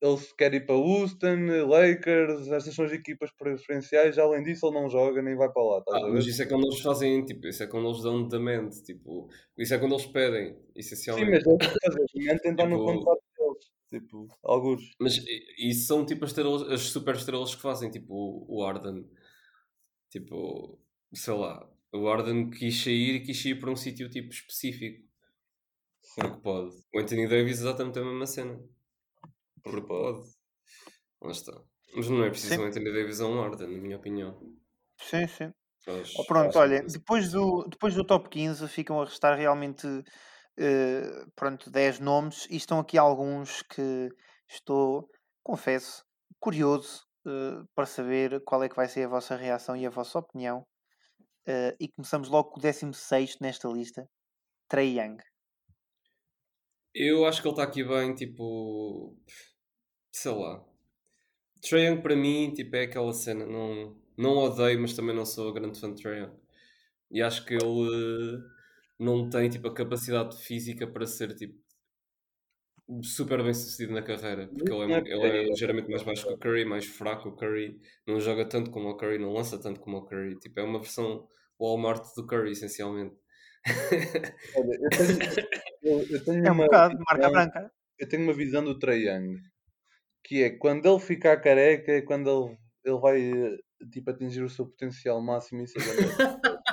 [0.02, 4.18] Eles querem ir para Houston, Lakers, estas são as equipas preferenciais.
[4.20, 5.84] Além disso, ele não joga nem vai para lá.
[5.90, 9.30] Ah, mas isso é quando eles fazem, tipo, isso é quando eles dão demand, tipo,
[9.58, 11.32] isso é quando eles pedem, Sim, essencialmente.
[11.32, 13.66] mas eles fazer demand tentar no Tipo- contrato deles.
[13.90, 14.82] Tipo, alguns.
[15.00, 15.18] Mas
[15.58, 19.06] isso são tipo as, estrelas, as super estrelas que fazem, tipo o Arden.
[20.12, 20.80] Tipo,
[21.14, 25.08] sei lá, o Arden quis sair e quis sair para um sítio tipo específico.
[26.16, 26.76] Porque pode.
[26.94, 28.56] O Anthony Davis é exatamente a mesma cena.
[29.64, 30.22] Porque pode.
[31.22, 31.54] Lá está.
[31.96, 32.62] Mas não é preciso Sim.
[32.62, 34.32] um Anthony Davis a um Arden, na minha opinião.
[35.00, 35.52] Sim, sim.
[35.86, 36.88] Faz- Oh, pronto, olha, sentido.
[36.88, 39.88] depois do, depois do top 15 ficam a restar realmente
[40.60, 44.10] eh, pronto, 10 nomes e estão aqui alguns que
[44.50, 45.10] estou,
[45.44, 46.04] confesso,
[46.40, 50.20] curioso eh, para saber qual é que vai ser a vossa reação e a vossa
[50.20, 50.64] opinião.
[51.48, 54.10] Eh, e começamos logo com o 16 nesta lista,
[54.68, 55.18] Trey Young.
[56.94, 59.16] Eu acho que ele está aqui bem, tipo.
[60.12, 60.64] Sei lá.
[61.62, 63.46] Trae Young para mim, tipo, é aquela cena.
[63.46, 66.34] Não, não odeio, mas também não sou grande fã de Trae Young.
[67.12, 68.42] E acho que ele
[69.00, 71.65] não tem, tipo, a capacidade física para ser, tipo,
[73.04, 74.48] super bem sucedido na carreira.
[74.48, 77.36] Porque ele é, ele é ligeiramente mais baixo que o Curry, mais fraco que o
[77.36, 77.80] Curry.
[78.08, 80.38] Não joga tanto como o Curry, não lança tanto como o Curry.
[80.40, 81.28] Tipo, é uma versão
[81.60, 83.16] Walmart do Curry, essencialmente.
[84.56, 85.48] Olha, eu tenho,
[85.84, 87.72] eu, eu tenho É um uma bocado, marca visão- branca.
[88.00, 89.38] eu tenho uma visão do Trae Young
[90.24, 93.58] que é quando ele ficar careca é quando ele, ele vai eh,
[93.92, 95.86] tipo, atingir o seu potencial máximo e seja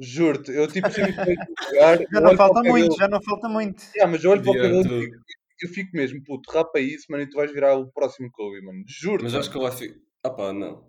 [0.00, 1.34] Juro-te, eu tipo sempre que
[1.74, 3.82] Já eu não falta muito, cabelo- já não falta muito.
[3.94, 5.16] Yeah, mas eu olho para o cabelo e fico,
[5.62, 8.82] eu fico mesmo, puto, rapa isso, mano, e tu vais virar o próximo Kobe, mano.
[8.86, 9.24] Juro-te.
[9.24, 10.00] Mas acho que ele vai ficar.
[10.22, 10.88] Ah pá, não.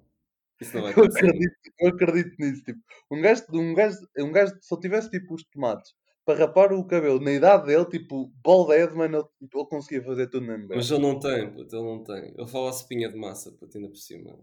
[0.61, 1.25] Isso não vai Eu acontecer.
[1.25, 2.63] acredito, eu acredito nisso.
[2.63, 2.79] Tipo,
[3.11, 5.91] um gajo, um gajo, um gajo, se ele tivesse tipo os tomates
[6.23, 10.03] para rapar o cabelo na idade dele, tipo, bald head, mano, ele, tipo, ele conseguia
[10.03, 10.75] fazer tudo na NBA.
[10.75, 12.33] Mas ele não tem, puto, ele não tem.
[12.37, 14.37] Ele fala espinha de massa, puto, ainda por cima.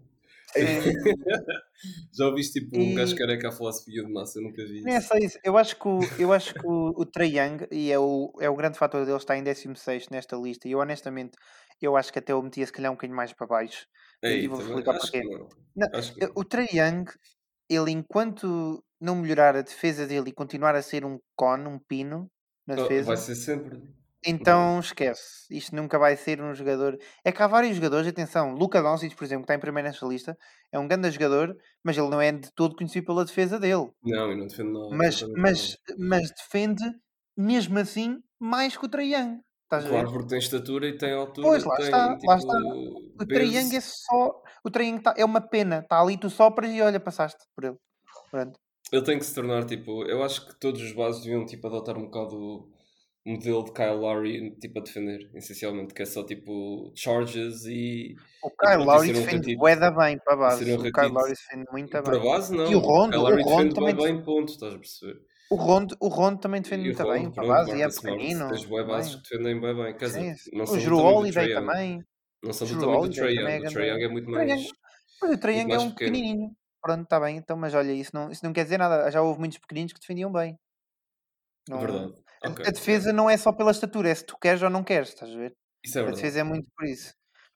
[2.13, 4.39] Já ouviste tipo um E- gajo careca a falar espinha de massa?
[4.39, 5.09] Eu nunca vi Nem é isso.
[5.09, 5.39] só isso.
[5.45, 8.49] Eu acho que o, eu acho que o, o Trae Young, e é o, é
[8.49, 10.69] o grande fator dele, está em 16 nesta lista.
[10.69, 11.33] E eu honestamente,
[11.81, 13.87] eu acho que até o metia se calhar um bocadinho mais para baixo.
[14.23, 15.21] Ei, e vou explicar porquê.
[15.21, 15.49] que não.
[15.77, 15.89] Não,
[16.37, 17.07] O Trae Young,
[17.69, 22.31] ele enquanto não melhorar a defesa dele e continuar a ser um cone, um pino
[22.67, 22.83] na não.
[22.83, 23.98] defesa, Vai ser sempre.
[24.25, 25.47] Então esquece.
[25.51, 26.99] Isto nunca vai ser um jogador.
[27.25, 30.07] É que há vários jogadores, atenção, Luca Doncic, por exemplo, que está em primeiro nesta
[30.07, 30.37] lista,
[30.73, 33.91] é um grande jogador, mas ele não é de todo conhecido pela defesa dele.
[34.03, 34.97] Não, eu não defendo nada.
[34.97, 36.85] Mas, mas, mas defende,
[37.37, 38.89] mesmo assim, mais que o.
[38.89, 39.91] Estás ver?
[39.91, 41.47] Claro, porque tem estatura e tem altura.
[41.47, 42.59] Pois, lá tem, está, tipo, lá está.
[42.59, 43.59] O Trae peso.
[43.59, 44.43] Young é só.
[44.65, 45.81] O Young tá, é uma pena.
[45.81, 47.77] Está ali, tu sopras e olha, passaste por ele.
[48.31, 48.59] Pronto.
[48.91, 50.05] Ele tem que se tornar tipo.
[50.05, 52.78] Eu acho que todos os bases deviam tipo, adotar um bocado o
[53.33, 58.15] modelo de Kyle Lowry tipo, a defender, essencialmente, que é só tipo charges e.
[58.43, 59.59] O Kyle Lowry e um defende ratito.
[59.59, 60.71] bué bem para a base.
[60.73, 61.09] um O Kyle.
[61.09, 62.23] Lowry defende muito Para bem.
[62.23, 62.71] base, não.
[62.71, 65.21] E o Rondo, Lowry o Rondo defende também bem, bem ponto, estás a perceber?
[65.51, 67.89] O Rondo, o Rondo também defende o muito Rondo, bem, para pronto, base, e é
[67.89, 68.49] pequenino.
[68.49, 69.97] Tens bué bases que defendem bem bem.
[69.97, 71.55] Quer dizer, não O Drew do Holiday Young.
[71.67, 72.05] também.
[72.43, 73.67] Não são tamanho do Trae também é Young.
[73.67, 73.89] O Trae.
[73.89, 74.51] Young é muito mais...
[74.51, 74.71] Young,
[75.19, 76.51] pois o Trae Young é um pequenininho.
[76.81, 77.37] Pronto, está bem.
[77.37, 79.11] Então, mas olha, isso não, isso não quer dizer nada.
[79.11, 80.57] Já houve muitos pequeninos que defendiam bem.
[81.69, 82.13] Não, Verdade.
[82.45, 82.65] A, Ok.
[82.67, 85.31] a defesa não é só pela estatura, é se tu queres ou não queres, estás
[85.33, 85.55] a ver?
[85.85, 86.23] Isso é A verdade.
[86.23, 87.13] defesa é muito por isso.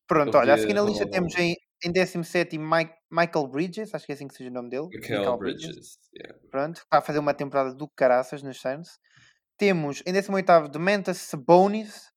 [0.07, 4.13] Pronto, olha, a seguir na lista temos em, em 17 Mike, Michael Bridges, acho que
[4.13, 4.89] é assim que seja o nome dele.
[4.93, 5.99] Michael Bridges.
[6.15, 6.39] Yeah.
[6.51, 8.99] Pronto, está a fazer uma temporada do caraças nos Suns.
[9.59, 12.11] Temos em 18 Dementas Sabonis.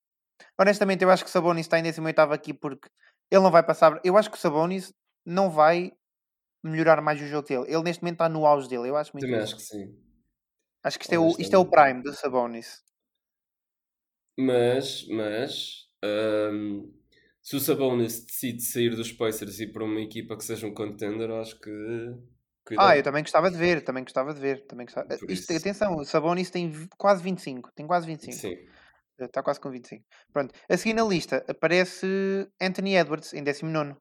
[0.60, 2.89] Honestamente, eu acho que o Sabonis está em 18 aqui porque
[3.32, 3.99] ele não vai passar.
[4.04, 4.91] Eu acho que o Sabonis
[5.25, 5.91] não vai
[6.63, 7.65] melhorar mais o jogo dele.
[7.67, 8.89] Ele neste momento está no auge dele.
[8.89, 9.95] Eu acho muito Também acho que sim.
[10.86, 12.84] Acho que isto é, o, isto é o prime do Sabonis.
[14.38, 16.84] Mas, mas, ahm,
[17.41, 20.74] se o Sabonis decide sair dos Pacers e ir para uma equipa que seja um
[20.76, 21.71] contender, acho que.
[22.67, 22.88] Cuidado.
[22.88, 24.67] Ah, eu também gostava de ver, também gostava de ver.
[24.67, 25.08] Também gostava...
[25.08, 27.71] Por Isto, atenção, o Sabonis tem quase 25.
[27.76, 28.36] Tem quase 25.
[28.36, 28.56] Sim.
[29.19, 30.04] Está quase com 25.
[30.32, 30.54] Pronto.
[30.69, 32.06] A seguir na lista aparece
[32.62, 33.95] Anthony Edwards em 19.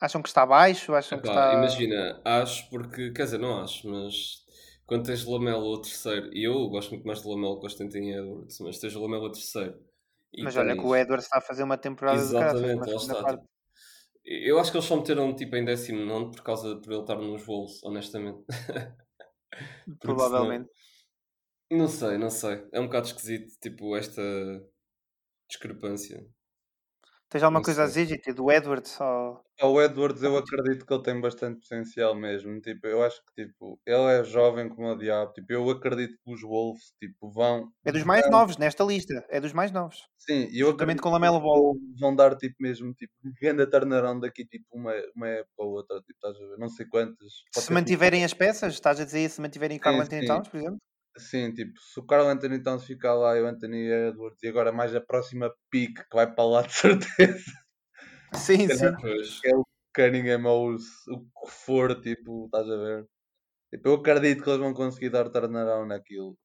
[0.00, 0.94] Acham que está baixo?
[0.94, 1.58] Acham que Epá, está.
[1.58, 4.45] imagina, acho porque, quer dizer, não acho, mas
[4.86, 8.12] quando tens Lamelo o terceiro, e eu gosto muito mais de Lamelo que de Anthony
[8.14, 9.78] Edwards, mas tens Lamelo o terceiro.
[10.38, 13.36] Mas olha que o Edwards está a fazer uma temporada de Exatamente, segunda está.
[13.36, 13.48] tipo,
[14.24, 17.44] eu acho que eles só meteram tipo em 19 por causa por ele estar nos
[17.46, 18.44] Wolves, honestamente.
[20.00, 20.68] Provavelmente.
[21.70, 22.66] senão- Não sei, não sei.
[22.72, 24.20] É um bocado esquisito, tipo, esta
[25.48, 26.26] discrepância.
[27.28, 28.04] Tens alguma não coisa a sei.
[28.04, 29.00] dizer, GT, do Edwards?
[29.00, 29.44] Ou...
[29.60, 32.60] Ao Edwards eu acredito que ele tem bastante potencial mesmo.
[32.60, 35.32] Tipo, eu acho que tipo, ele é jovem como o diabo.
[35.32, 37.72] Tipo, eu acredito que os Wolves tipo, vão.
[37.84, 39.24] É dos mais novos nesta lista.
[39.30, 39.96] É dos mais novos.
[40.18, 41.74] Sim, e eu acredito com o Lamelo Ball.
[41.98, 46.00] vão dar tipo mesmo tipo grande turnaround daqui tipo uma, uma época ou outra.
[46.00, 46.58] Tipo, estás a ver?
[46.58, 47.32] Não sei quantas.
[47.54, 50.26] Se ser, tipo, mantiverem as peças, estás a dizer se mantiverem o Carl Anthony.
[50.26, 50.78] Towns, por exemplo?
[51.18, 54.70] Sim, tipo, se o Carl Anthony Towns ficar lá e o Anthony Edwards e agora
[54.70, 57.65] mais a próxima pick que vai para lá de certeza.
[58.36, 58.96] Sim, sim.
[59.00, 59.46] Pois.
[59.94, 60.76] Cunningham ou o
[61.14, 63.08] o que for, tipo, estás a ver?
[63.72, 66.38] Tipo, eu acredito que eles vão conseguir dar turnaround naquilo.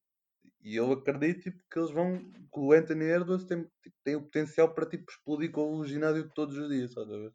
[0.61, 2.19] E eu acredito tipo, que eles vão.
[2.21, 6.29] que o Anthony Edwards tem, tipo, tem o potencial para tipo, explodir com o ginásio
[6.35, 7.33] todos os dias, estás a ver?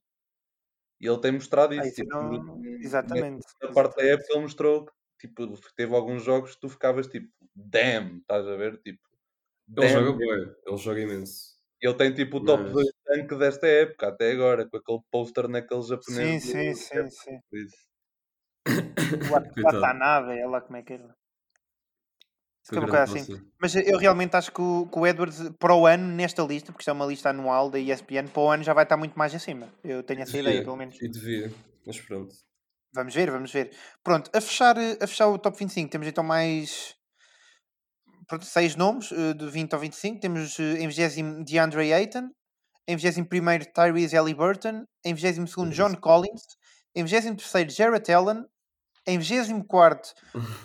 [1.00, 1.82] E ele tem mostrado isso.
[1.82, 3.46] Ah, isso tipo, não- no- Exatamente.
[3.62, 7.30] Na parte da época ele mostrou que tipo, teve alguns jogos que tu ficavas tipo,
[7.54, 8.80] damn, estás a ver?
[8.82, 9.00] Tipo,
[9.76, 9.88] Ele damn.
[9.88, 11.55] joga bem, ele joga imenso.
[11.86, 15.48] Ele tem tipo o top Mas- 2 tanque desta época, até agora, com aquele poster
[15.48, 16.42] naquele Sim, japonês.
[16.42, 17.38] sim, sim, sim.
[17.48, 17.76] por isso.
[19.30, 19.30] O.
[19.62, 21.04] Watanabe, é lá como é que era.
[21.04, 23.50] Um grande bocado assim.
[23.60, 26.82] Mas eu realmente acho que o, que o Edwards, para o ano, nesta lista, porque
[26.82, 29.32] isto é uma lista anual da ESPN, para o ano já vai estar muito mais
[29.32, 29.68] acima.
[29.84, 31.00] Eu tenho essa Devia, ideia, pelo menos.
[31.00, 31.52] E devia,
[31.86, 32.34] mas pronto.
[32.92, 33.70] Vamos ver, vamos ver.
[34.02, 36.95] Pronto, a fechar, a fechar o top 25, temos então mais
[38.26, 40.20] pronto, seis nomes, eh, de 20 ao 25.
[40.20, 42.30] Temos eh, em 20 DeAndre Ayton,
[42.86, 43.26] em 21
[43.74, 46.42] Tyrese Halliburton, em 22 John Collins,
[46.94, 48.44] em 23 Jarrett Allen,
[49.06, 50.12] em 24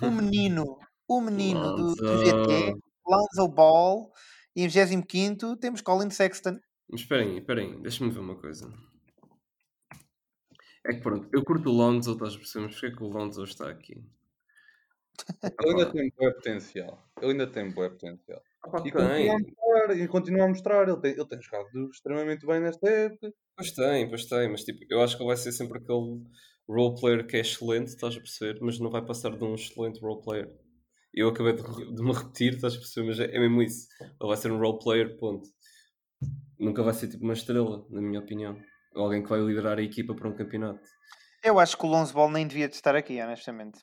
[0.02, 4.12] o menino, o menino do, do GT, Lonzo Ball,
[4.56, 6.60] e em 25 temos Colin Sexton.
[6.90, 8.72] Mas esperem, esperem, deixa-me ver uma coisa.
[10.86, 13.08] É que pronto, eu curto o Lonzo, estás a perceber, mas porquê é que o
[13.08, 14.04] Lonzo está aqui?
[15.44, 17.12] Ele ainda tem bué potencial.
[17.22, 18.42] Ele ainda tem bué potencial.
[18.86, 20.88] E continua a mostrar, e continua a mostrar.
[20.88, 23.34] Ele tem, ele tem jogado extremamente bem nesta época.
[23.56, 26.22] pois tem, pois tem, mas tipo, eu acho que ele vai ser sempre aquele
[26.68, 30.00] role player que é excelente, estás a perceber, mas não vai passar de um excelente
[30.00, 30.52] role player.
[31.14, 33.88] Eu acabei de, de me repetir, estás a perceber, mas é, é mesmo isso.
[34.00, 35.50] Ele vai ser um role player, ponto.
[36.58, 38.58] Nunca vai ser tipo uma estrela, na minha opinião.
[38.96, 40.88] Ou alguém que vai liderar a equipa para um campeonato.
[41.44, 43.80] Eu acho que o Lonzo Ball nem devia de estar aqui, honestamente.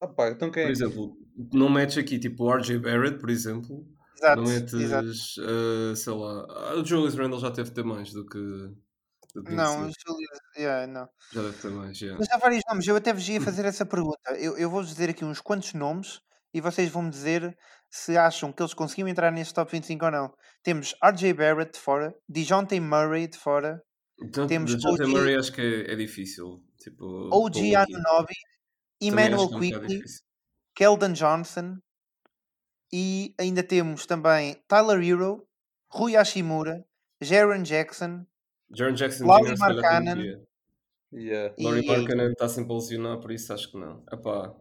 [0.00, 0.72] Ah pá, então quem Por é?
[0.72, 1.16] exemplo,
[1.52, 3.86] não metes aqui tipo o RJ Barrett, por exemplo.
[4.16, 5.08] Exato, não metes, exato.
[5.92, 6.46] eh, sei lá.
[6.50, 8.38] ah, O Julius Randle já deve ter mais do que.
[9.34, 9.88] Do que Não, 25.
[9.88, 11.08] o Julius, yeah, não.
[11.32, 12.18] Já deve ter mais, yeah.
[12.18, 14.18] Mas há vários nomes, eu até vos ia fazer essa pergunta.
[14.38, 16.20] Eu, eu vou-vos dizer aqui uns quantos nomes
[16.52, 17.56] e vocês vão-me dizer
[17.90, 20.34] se acham que eles conseguiam entrar neste top 25 ou não.
[20.62, 23.80] Temos RJ Barrett de fora, DeJounte Murray de fora,
[24.22, 26.62] Então, temos de Jonathan OG Murray acho que é, é difícil.
[26.82, 27.72] Tipo, OG Também
[29.00, 30.24] Emmanuel é Quickly, difícil.
[30.74, 31.78] Keldon Johnson
[32.92, 35.46] e ainda temos também Tyler Hero,
[35.88, 36.84] Rui Hashimura,
[37.20, 38.26] Jaron Jackson,
[38.72, 39.56] Jaron Jackson Lauri Jr.
[39.56, 40.46] se calhar Markkanen.
[41.12, 41.54] Yeah.
[41.58, 41.86] E Laurie aí?
[41.86, 44.04] Markkanen está sempre a lesionar, por isso acho que não.
[44.12, 44.54] Epá.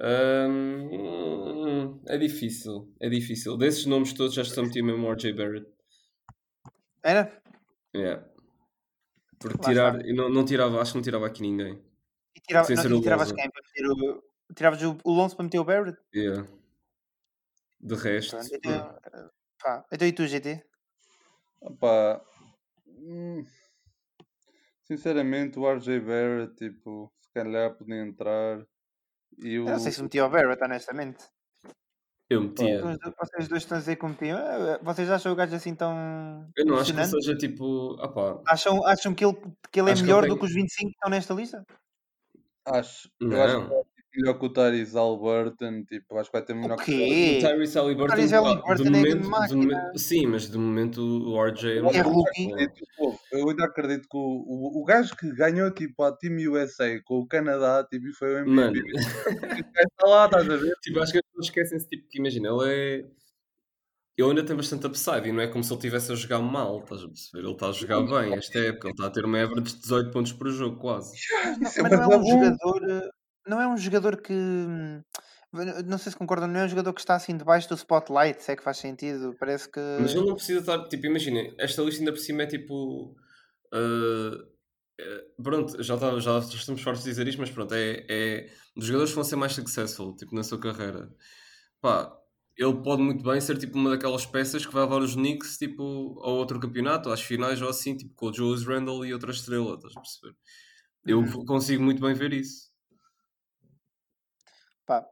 [0.00, 3.56] Hum, é difícil, é difícil.
[3.56, 5.66] Desses nomes todos já estou metido mesmo o RJ Barrett.
[7.02, 7.42] Era?
[7.94, 8.24] Yeah.
[9.38, 11.82] Porque Lá tirar, eu não, não tirava, acho que não tirava aqui ninguém.
[12.36, 14.22] E tirava, Sem não, e tiravas quem para meter o,
[14.54, 15.98] Tiravas o, o Lonzo para meter o Barrett?
[16.14, 16.46] Yeah.
[17.80, 18.98] De resto, Pronto, então,
[19.62, 19.84] pá.
[19.92, 20.64] então e tu, GT?
[21.60, 22.24] Opa,
[22.86, 23.44] hum,
[24.84, 28.64] sinceramente, o RJ Barrett, tipo, se calhar podia entrar.
[29.38, 29.70] E Eu o.
[29.70, 31.24] não sei se metia o Barrett, honestamente.
[32.30, 32.80] eu metia.
[33.18, 34.38] Vocês dois- estão a dizer que metiam.
[34.38, 36.50] Ah, Vocês acham o gajo assim tão.
[36.56, 37.96] Eu não acho que seja tipo.
[38.00, 39.34] Ah Acham, acham que ele,
[39.70, 41.34] que ele é Acho que melhor ele do tem- que os 25 que estão nesta
[41.34, 41.64] lista?
[42.70, 43.68] Acho, eu acho que não.
[43.68, 47.38] vai ser melhor que o Tyrese Halliburton, tipo, acho que vai ter melhor O que?
[47.38, 49.56] O Tyrese Halliburton, Tyrese Halliburton de é grande momento, de máquina.
[49.78, 54.08] momento- sim, mas de momento o RJ é Eu É acredito, pô, eu ainda acredito
[54.08, 58.06] que o, o, o gajo que ganhou tipo a Team USA com o Canadá tipo,
[58.06, 58.50] e foi o MVP.
[58.54, 58.72] Mano,
[59.68, 60.74] Está lá, estás a ver?
[60.82, 62.70] tipo, acho que as pessoas esquecem-se, tipo, que imagina, ele
[63.04, 63.04] é.
[64.18, 66.80] Ele ainda tem bastante upside e não é como se ele estivesse a jogar mal,
[66.80, 67.44] estás a perceber?
[67.44, 70.10] Ele está a jogar bem esta época, ele está a ter uma average de 18
[70.10, 71.16] pontos por jogo, quase.
[71.44, 72.90] Mas não, é mas não é um jogador.
[72.90, 73.08] eh,
[73.46, 74.32] Não é um jogador que.
[74.32, 75.02] hum,
[75.86, 78.52] Não sei se concordam, não é um jogador que está assim debaixo do spotlight, se
[78.52, 79.34] é que faz sentido.
[79.38, 79.80] Parece que.
[80.00, 83.14] Mas ele não precisa estar, tipo, imagina, esta lista ainda por cima é tipo.
[83.72, 84.44] eh,
[85.42, 89.10] pronto, já, tá, já estamos fartos de dizer isto, mas pronto, é, é dos jogadores
[89.10, 91.08] que vão ser mais successful, tipo, na sua carreira.
[91.80, 92.16] Pá,
[92.58, 95.82] ele pode muito bem ser tipo uma daquelas peças que vai levar os Knicks tipo,
[96.22, 99.74] ao outro campeonato, às finais ou assim, tipo com o Julius Randle e outra estrela,
[99.76, 100.36] estás a perceber?
[101.06, 101.44] Eu Uhum.
[101.46, 102.68] consigo muito bem ver isso.
[104.86, 105.04] Pá,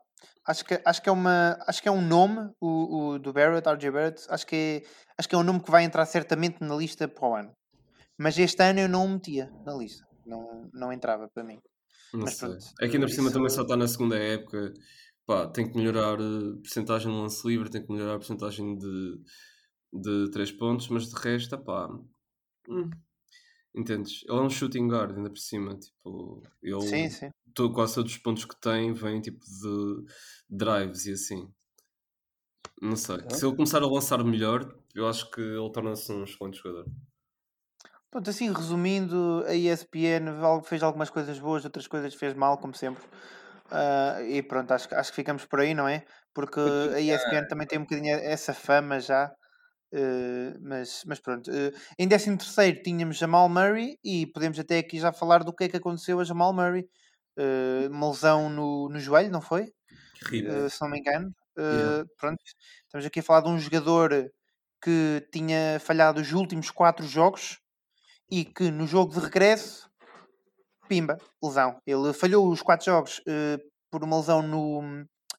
[0.46, 3.68] acho que, acho que é uma acho que é um nome o, o do Barrett,
[3.68, 6.74] RJ Barrett, acho que é, acho que é um nome que vai entrar certamente na
[6.76, 7.52] lista para o ano.
[8.18, 10.04] Mas este ano eu não o metia na lista.
[10.24, 11.58] Não, não entrava para mim.
[12.12, 12.48] Não Mas sei.
[12.48, 14.72] pronto, É que ainda por cima isso- também só está na segunda época.
[15.26, 19.20] Pá, tem que melhorar a porcentagem de lance livre, tem que melhorar a porcentagem de,
[19.92, 21.88] de 3 pontos, mas de resto, pá.
[22.68, 22.90] hum,
[23.74, 24.22] entendes?
[24.28, 25.78] Ele é um shooting guard ainda por cima.
[25.78, 27.30] Tipo, ele, Sim, sim.
[27.54, 30.04] to- quase todos os pontos que tem vêm tipo de
[30.48, 31.52] drives e assim.
[32.80, 33.18] Não sei.
[33.28, 36.86] Se ele começar a lançar melhor, eu acho que ele torna-se um excelente jogador.
[38.10, 40.30] Pronto, assim resumindo, a ESPN
[40.62, 43.02] fez algumas coisas boas, outras coisas fez mal, como sempre.
[43.70, 46.04] Ah, e pronto, acho, que- acho que ficamos por aí, não é?
[46.34, 46.60] Porque
[46.94, 49.32] a ESPN também tem um bocadinho essa fama já.
[49.94, 54.98] eh, mas, mas pronto, eh, em 13 terceiro tínhamos Jamal Murray e podemos até aqui
[55.00, 56.88] já falar do que é que aconteceu a Jamal Murray.
[57.38, 59.72] Eh, uma lesão no, no joelho, não foi?
[60.44, 61.28] Uh, se não me engano.
[61.58, 61.92] Uh, Yeah.
[62.18, 62.38] Pronto,
[62.84, 64.30] estamos aqui a falar de um jogador
[64.82, 67.58] que tinha falhado os últimos quatro jogos
[68.30, 69.85] e que no jogo de regresso,
[70.86, 71.80] pimba, lesão.
[71.86, 73.58] Ele falhou os quatro jogos uh,
[73.90, 74.82] por uma lesão no,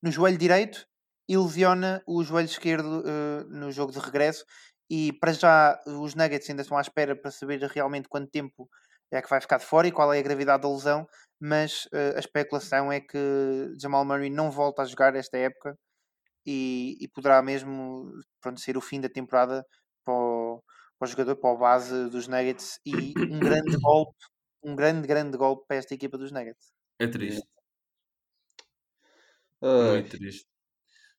[0.02, 0.86] no joelho direito
[1.30, 4.46] e lesiona o joelho esquerdo uh, no jogo de regresso.
[4.90, 8.70] E para já os Nuggets ainda estão à espera para saber realmente quanto tempo
[9.12, 11.08] é que vai ficar de fora e qual é a gravidade da lesão
[11.40, 15.78] mas eh, a especulação é que Jamal Murray não volta a jogar esta época
[16.46, 19.66] e, e poderá mesmo pronto, ser o fim da temporada
[20.06, 20.64] para o,
[21.00, 24.18] para o jogador, para o base dos Nuggets e um grande golpe,
[24.63, 26.74] um grande, grande golpe para esta equipa dos Nuggets.
[27.00, 27.48] É triste.
[29.62, 30.46] Ai, Muito triste.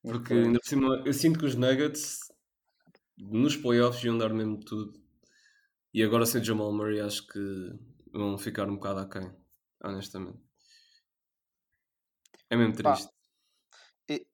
[0.02, 2.20] Porque ainda por cima, eu sinto que os Nuggets
[3.16, 4.92] nos playoffs iam dar mesmo tudo.
[5.92, 7.40] E agora sem Jamal Murray acho que
[8.12, 9.30] vão ficar um bocado aquém,
[9.82, 10.38] honestamente.
[12.50, 13.08] É mesmo triste.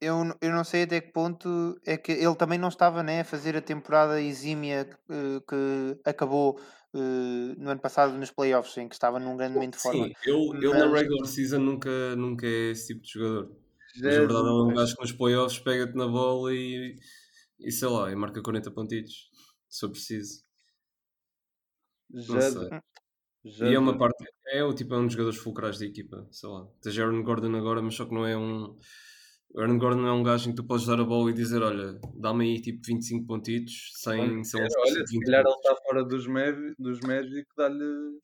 [0.01, 3.25] Eu, eu não sei até que ponto é que ele também não estava né, a
[3.25, 6.61] fazer a temporada exímia eh, que acabou
[6.95, 10.07] eh, no ano passado nos playoffs, em que estava num grande momento de forma.
[10.07, 13.57] Sim, ele na Mas- regular season nunca, nunca é esse tipo de jogador.
[13.97, 14.75] Mas a verdade é um Jesus.
[14.79, 16.99] gajo que nos playoffs pega-te na bola e,
[17.61, 19.31] e sei lá, e marca 40 pontitos,
[19.69, 20.43] se eu preciso.
[22.13, 22.53] Jesus.
[22.55, 22.81] sei.
[23.45, 23.71] Jesus.
[23.71, 26.49] E é uma parte, é o tipo, é um dos jogadores fulcrais da equipa, sei
[26.49, 26.67] lá.
[26.81, 28.77] Tens Aaron Gordon agora, mas só que não é um.
[29.55, 31.35] O Aaron Gordon não é um gajo em que tu podes dar a bola e
[31.35, 35.55] dizer: Olha, dá-me aí tipo 25 pontitos, sem, sem Olha, lançar se 20 calhar ele
[35.55, 38.19] está fora dos, Mav- dos Magic, dá-lhe.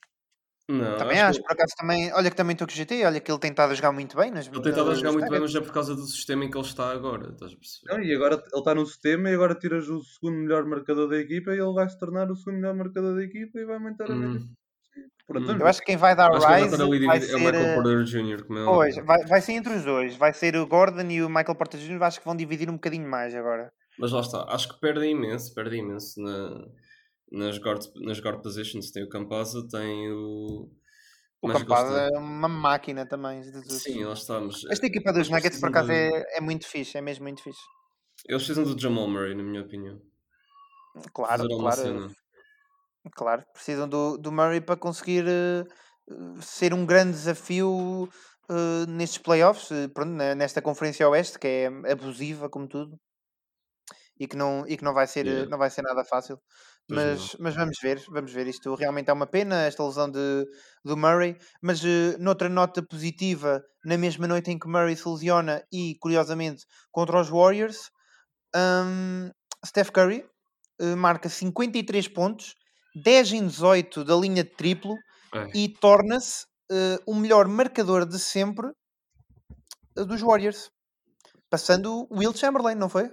[0.69, 2.13] Não, Também acho acho, que por acaso também.
[2.13, 4.17] Olha que também estou com o GT, olha que ele tem estado a jogar muito
[4.17, 4.31] bem.
[4.31, 6.51] Nas, ele tem estado a jogar muito bem, mas é por causa do sistema em
[6.51, 7.93] que ele está agora, estás a perceber?
[7.93, 11.17] Não, e agora ele está no sistema e agora tiras o segundo melhor marcador da
[11.19, 14.11] equipa e ele vai se tornar o segundo melhor marcador da equipa e vai aumentar
[14.11, 14.41] a média.
[15.27, 15.59] Pronto, Hum.
[15.61, 17.39] Eu acho que quem vai dar acho que vai rise estar ali vai dividido.
[17.39, 17.53] É o ser.
[17.53, 20.17] Michael eh, Porter Jr., como é Pois, vai, vai ser entre os dois.
[20.17, 22.03] Vai ser o Gordon e o Michael Porter Jr.
[22.03, 23.73] Acho que vão dividir um bocadinho mais agora.
[23.97, 26.65] Mas lá está, acho que perdem imenso, perdem imenso na,
[27.31, 28.91] nas, guard, nas guard positions.
[28.91, 30.69] Tem o Campazzo, tem o.
[31.43, 33.43] O mais é é uma máquina também.
[33.43, 36.99] Sim, lá está, mas Esta equipa dos Nuggets, por acaso, de- é, é muito fixe.
[36.99, 37.61] É mesmo muito fixe.
[38.29, 39.99] Eles precisam do Jamal Murray, na minha opinião.
[41.15, 41.77] Claro, claro.
[41.81, 42.11] cena.
[43.17, 45.65] Claro, precisam do, do Murray para conseguir eh,
[46.43, 48.09] ser um grande desafio
[48.51, 52.99] eh, nestes playoffs, pronto, ne- nesta Conferência Oeste, que é abusiva como tudo,
[54.19, 55.51] e que não, e que não, vai, ser, Yeah.
[55.51, 56.39] não vai ser nada fácil.
[56.89, 58.47] Mas, mas vamos ver, vamos ver.
[58.49, 60.45] Isto realmente é uma pena, esta lesão de,
[60.85, 61.37] do Murray.
[61.63, 66.65] Mas eh, noutra nota positiva, na mesma noite em que Murray se lesiona e, curiosamente,
[66.91, 67.91] contra os Warriors,
[68.55, 69.31] hum,
[69.67, 70.25] Steph Curry
[70.81, 72.55] eh, marca 53 pontos,
[72.95, 74.97] 10 em 18 da linha de triplo
[75.33, 78.69] Ai, e torna-se eh, o melhor marcador de sempre
[79.97, 80.71] eh, dos Warriors.
[81.49, 83.11] Passando o Will Chamberlain, não foi?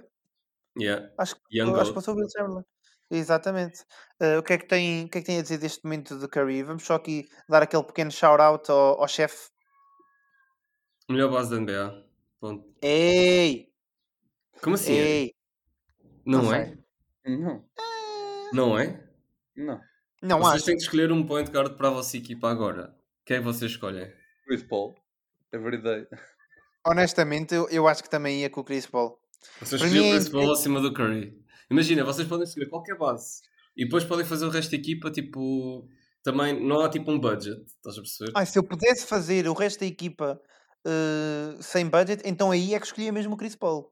[0.78, 1.10] yeah.
[1.18, 2.64] Acho, que- acho que passou o Will Chamberlain.
[3.10, 3.84] Exatamente.
[4.20, 6.18] Eh, o, que é que tem, o que é que tem a dizer deste momento
[6.18, 6.62] de Curry?
[6.62, 9.48] Vamos só aqui dar aquele pequeno shout-out ao, ao chefe.
[11.08, 12.04] Melhor base da NBA.
[12.40, 12.64] Ponto.
[12.82, 13.72] Ei!
[14.62, 14.92] Como assim?
[14.92, 14.96] é?
[14.96, 15.34] Ei!
[16.26, 16.78] Não, não é?
[17.24, 17.68] Não,
[18.52, 19.07] Não é?
[19.64, 19.80] Não.
[20.22, 20.64] Não vocês acho.
[20.64, 22.94] têm que escolher um point guard para a vossa equipa agora.
[23.24, 24.10] Quem é que vocês escolhem?
[24.44, 24.94] Chris Paul.
[25.52, 26.06] Every day.
[26.86, 29.18] Honestamente, eu, eu acho que também ia com o Chris Paul.
[29.60, 31.32] Vocês escolhiam o é- Chris Paul acima do Curry.
[31.70, 33.42] Imagina, vocês podem escolher qualquer base.
[33.76, 35.86] E depois podem fazer o resto da equipa, tipo...
[36.24, 38.32] Também não há tipo um budget, estás a perceber?
[38.34, 40.40] Ai, se eu pudesse fazer o resto da equipa
[40.84, 43.90] eh, sem budget, então aí é que escolhia mesmo o Chris Paul.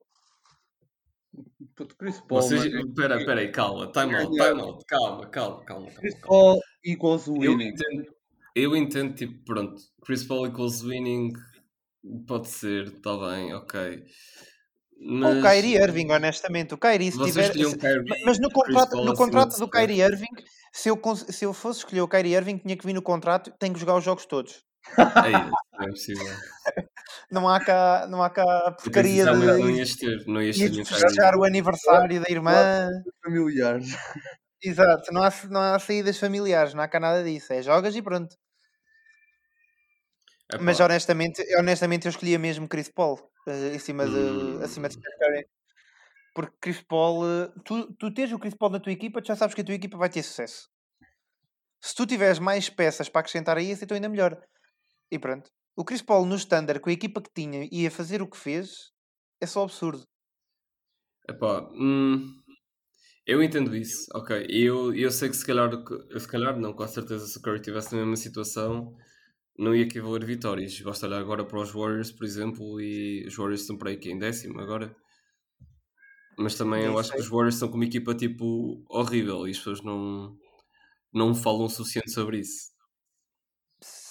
[1.76, 2.40] Puto, Chris Paul.
[2.42, 2.64] Vocês...
[2.72, 2.88] mano.
[2.88, 3.92] Espera, espera aí, calma.
[3.92, 4.84] Time out, time out.
[4.86, 5.90] Calma, calma, calma.
[5.92, 6.26] Chris calma.
[6.28, 7.68] Paul equals Eu winning.
[7.68, 8.06] entendo,
[8.54, 9.74] eu entendo, tipo, pronto,
[10.04, 11.32] Chris Paul equals winning,
[12.26, 14.02] pode ser, está bem, ok.
[14.98, 16.72] Ou o Kyrie Irving, honestamente.
[16.72, 17.68] O Kyrie, se vocês tiver.
[17.68, 19.68] se- Kyrie, ma- Mas no contrato, Paul no contrato de do.
[19.68, 20.26] Kyrie Irving,
[20.72, 20.98] se eu,
[21.28, 23.96] se eu fosse escolher o Kyrie Irving, tinha que vir no contrato, tem que jogar
[23.98, 24.64] os jogos todos.
[25.78, 26.24] Não é possível.
[27.30, 29.78] Não há cá, não há cá porcaria sinceramente não de.
[29.78, 32.88] ias ter, não ias ter de festejar o aniversário da irmã.
[33.24, 33.86] Familiares.
[34.62, 37.52] Exato, não há, não há saídas familiares, não há cá nada disso.
[37.52, 38.34] É jogas e pronto.
[40.52, 43.18] Epá, Mas honestamente, honestamente eu escolhia mesmo Chris Paul
[43.48, 44.60] eh, em cima de, Hum.
[44.62, 45.46] acima de Steph Curry.
[46.34, 49.36] Porque Chris Paul, eh, tu, tu tens o Chris Paul na tua equipa, tu já
[49.36, 50.68] sabes que a tua equipa vai ter sucesso.
[51.80, 54.40] Se tu tiveres mais peças para acrescentar a isso, então ainda melhor.
[55.10, 55.50] E pronto.
[55.76, 58.36] O Chris Paul no standard, com a equipa que tinha e a fazer o que
[58.36, 58.92] fez,
[59.40, 60.04] é só absurdo.
[61.28, 62.42] epá, hum,
[63.26, 64.46] eu entendo isso, ok.
[64.48, 65.70] Eu, eu sei que se calhar,
[66.18, 68.96] se calhar não, com a certeza, se o Curry estivesse na mesma situação,
[69.58, 70.80] não ia equivaler vitórias.
[70.80, 74.10] Basta olhar agora para os Warriors, por exemplo, e os Warriors estão para aí que
[74.10, 74.94] em décimo agora.
[76.38, 79.58] Mas também eu acho que os Warriors estão com uma equipa tipo horrível e as
[79.58, 80.36] pessoas não,
[81.12, 82.75] não falam o suficiente sobre isso.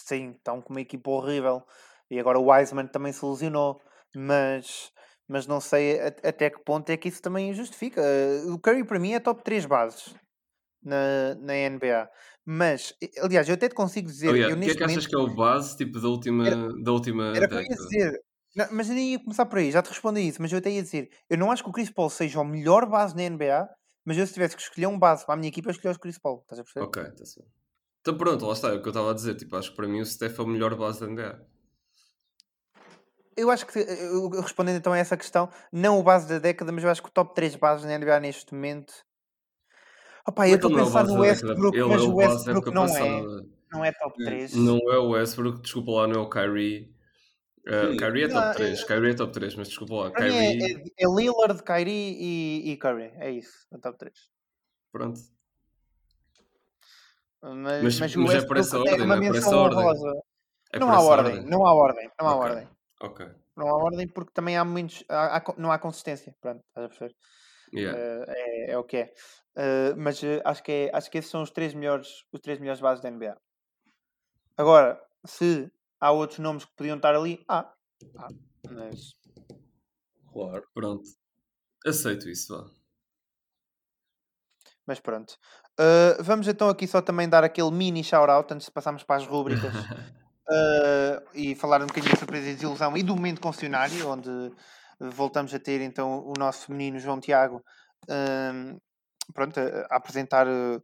[0.06, 1.64] Sim, estão com uma equipa horrível.
[2.10, 3.82] E agora o Wiseman também se lesionou.
[4.16, 4.92] Mas,
[5.28, 8.02] mas não sei a- até que ponto é que isso também justifica.
[8.02, 10.16] Eh, O Curry para mim é top 3 bases
[10.84, 12.10] na, na NBA.
[12.46, 15.36] Mas, aliás, eu até te consigo dizer, O que é que achas que é o
[15.36, 17.84] base tipo, da última, da última era década?
[17.90, 18.20] dizer.
[18.56, 20.60] Não, mas eu nem ia começar por aí, já te respondi a isso, mas eu
[20.60, 23.24] até ia dizer, eu não acho que o Chris Paul seja o melhor base na
[23.24, 23.68] NBA,
[24.06, 26.00] mas eu se tivesse que escolher um base para a minha equipa, eu escolhi o
[26.00, 26.88] Chris Paul, estás a perceber?
[26.88, 27.65] Ok, está certo.
[28.06, 29.34] Então pronto, lá está, é o que eu estava a dizer.
[29.34, 31.44] Tipo, acho que para mim o Steph é o melhor base da NBA.
[33.36, 33.80] Eu acho que,
[34.40, 37.12] respondendo então a essa questão, não o base da década, mas eu acho que o
[37.12, 38.94] top 3 bases na NBA neste momento.
[40.28, 41.20] Opa, eu é estou a é pensar no?
[41.20, 42.88] Westbrook, Ele mas é o Westbrook não é.
[42.88, 43.46] passada.
[43.72, 44.54] Não é top 3.
[44.54, 46.96] Não é o Westbrook, desculpa lá, não é o Kyrie.
[47.68, 47.98] Uh.
[47.98, 50.94] Kyrie é top 3, é- Kyrie é top 3, mas desculpa lá, mim é, Kyrie.
[51.00, 53.12] é, é Lillard, Kyrie e, e Curry.
[53.16, 54.14] É isso, o top 3.
[54.92, 55.35] Pronto.
[57.54, 59.58] Mas, Mas- mas, mas é por essa Westbrook ordem, uma não é por menção essa
[59.58, 59.80] ordem.
[59.80, 60.22] honrosa.
[60.74, 62.50] É não há essa ordem, não há ordem, não há Ok.
[62.50, 62.70] ordem.
[63.56, 65.04] Não há ordem porque também há muitos.
[65.08, 66.36] há- há não há consistência.
[66.42, 67.16] Pronto, estás a perceber?
[67.74, 67.98] Yeah.
[68.00, 69.14] Eh, é, é o que é.
[69.58, 72.60] Eh, mas eh, acho, que é, acho que esses são os três melhores, os três
[72.60, 73.38] melhores bases da NBA.
[74.58, 77.60] Agora, se há outros nomes que podiam estar ali, há.
[78.18, 78.28] há.
[78.72, 79.14] Mas
[80.34, 80.64] Claro.
[80.74, 81.04] Pronto.
[81.86, 82.70] Aceito isso, vá.
[84.86, 85.38] Mas pronto.
[85.80, 89.28] Uh, vamos então aqui só também dar aquele mini shout-out antes de passarmos para as
[89.28, 94.30] rúbricas uh, e falar um bocadinho da surpresa e desilusão e do momento concessionário, onde
[94.30, 97.64] uh, voltamos a ter então o nosso menino João Tiago
[98.10, 98.80] um,
[99.34, 100.84] pronto, a, a apresentar uh,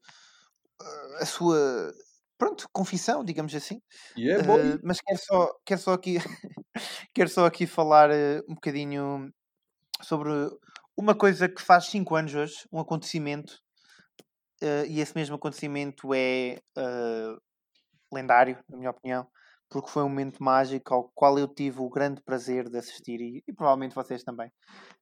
[1.20, 1.94] a sua
[2.38, 3.80] pronto, confissão, digamos assim.
[4.18, 6.18] Yeah, Uh, mas quero só, quero só aqui
[7.14, 9.32] quero só aqui falar uh, um bocadinho
[10.02, 10.32] sobre
[10.98, 13.60] uma coisa que faz 5 anos hoje, um acontecimento,
[14.64, 17.40] uh, e esse mesmo acontecimento é uh,
[18.14, 19.28] lendário, na minha opinião,
[19.70, 23.44] porque foi um momento mágico ao qual eu tive o grande prazer de assistir e,
[23.48, 24.52] e provavelmente vocês também.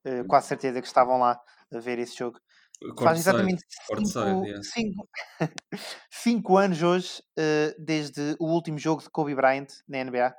[0.06, 1.40] Uh, quase certeza que estavam lá
[1.74, 2.40] a ver esse jogo.
[2.82, 3.20] Faz Courtside.
[3.20, 4.64] exatamente Courtside, cinco, yeah.
[4.64, 5.10] cinco,
[6.10, 10.34] cinco anos hoje, uh, desde o último jogo de Kobe Bryant na NBA.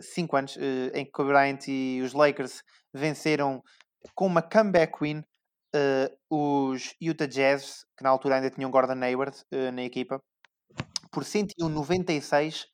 [0.00, 3.62] 5 anos, eh, em que Kobe Bryant e os Lakers venceram
[4.14, 5.22] com uma comeback win
[5.74, 10.20] eh, os Utah Jazz, que na altura ainda tinham Gordon Hayward eh, na equipa,
[11.12, 12.66] por 101-96,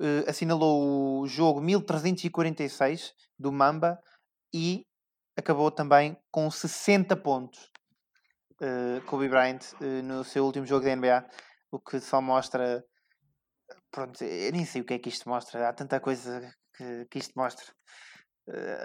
[0.00, 3.98] eh, assinalou o jogo 1346 do Mamba
[4.54, 4.84] e
[5.38, 7.70] acabou também com 60 pontos.
[8.62, 9.60] eh, Kobe Bryant
[10.04, 11.26] no seu último jogo da NBA,
[11.72, 12.84] o que só mostra.
[13.90, 16.40] Pronto, eu nem sei o que é que isto mostra, há tanta coisa
[16.76, 17.66] que, que isto mostra.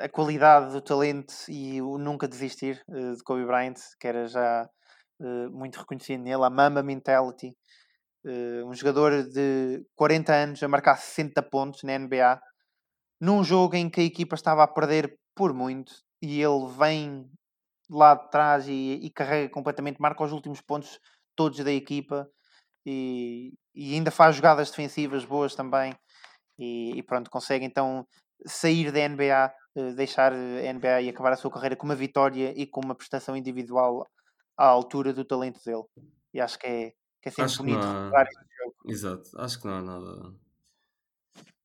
[0.03, 4.69] A qualidade do talento e o nunca desistir eh, de Kobe Bryant, que era já
[5.21, 7.55] eh, muito reconhecido nele, a Mamba Mentality.
[8.25, 12.41] Eh, um jogador de 40 anos a marcar 60 pontos na NBA,
[13.21, 17.29] num jogo em que a equipa estava a perder por muito e ele vem
[17.89, 20.99] lá de trás e, e carrega completamente, marca os últimos pontos
[21.35, 22.27] todos da equipa
[22.85, 25.93] e, e ainda faz jogadas defensivas boas também
[26.57, 28.05] e, e pronto, consegue então
[28.45, 30.35] sair da NBA, eh, deixar a
[30.73, 34.07] NBA e acabar a sua carreira com uma vitória e com uma prestação individual
[34.57, 35.83] à altura do talento dele.
[36.33, 36.89] E acho que é,
[37.21, 38.75] que é sempre Acho que bonito recordar este jogo.
[38.87, 40.33] Exato, acho que não há nada.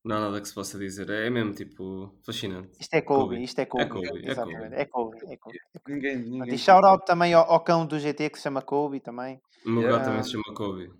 [0.03, 1.09] Não há nada que se possa dizer.
[1.09, 2.77] É mesmo tipo fascinante.
[2.79, 3.43] Isto é Kobe, Kobe.
[3.43, 3.89] isto é Kobe.
[3.89, 4.75] Kobe, é Exatamente, Kobe.
[4.75, 5.17] é Kobe.
[5.33, 5.59] É Kobe.
[5.87, 6.55] Ninguém, Pronto, ninguém.
[6.55, 9.41] E shout out também ao, ao cão do GT que se chama Kobe também.
[9.65, 10.91] O meu gato também se chama Kobe.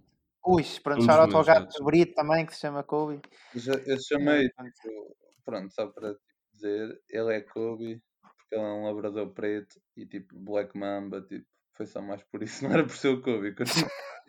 [0.46, 1.78] Ui, pronto, Um shout out ao gato gatos.
[1.78, 3.22] favorito também que se chama Kobe.
[3.54, 4.72] Eu, já- eu chamei, pronto.
[4.74, 5.16] tipo,
[5.50, 6.24] pronto, só para tipo,
[6.54, 11.46] dizer, ele é Kobe, porque ele é um labrador preto e tipo Black Mamba, tipo,
[11.76, 13.56] foi só mais por isso, não era por ser o Kobe.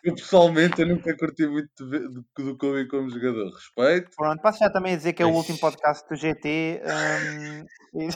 [0.02, 3.52] Eu, pessoalmente eu nunca curti muito do, do Kobe como jogador.
[3.52, 6.80] Respeito, Pronto, passo já também a dizer que é o último podcast do GT.
[7.94, 8.08] e-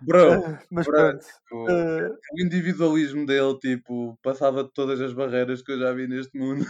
[0.00, 0.30] bro.
[0.72, 1.24] mas bro, pronto.
[1.26, 6.38] tipo, eh, o individualismo dele, tipo, passava todas as barreiras que eu já vi neste
[6.38, 6.64] mundo.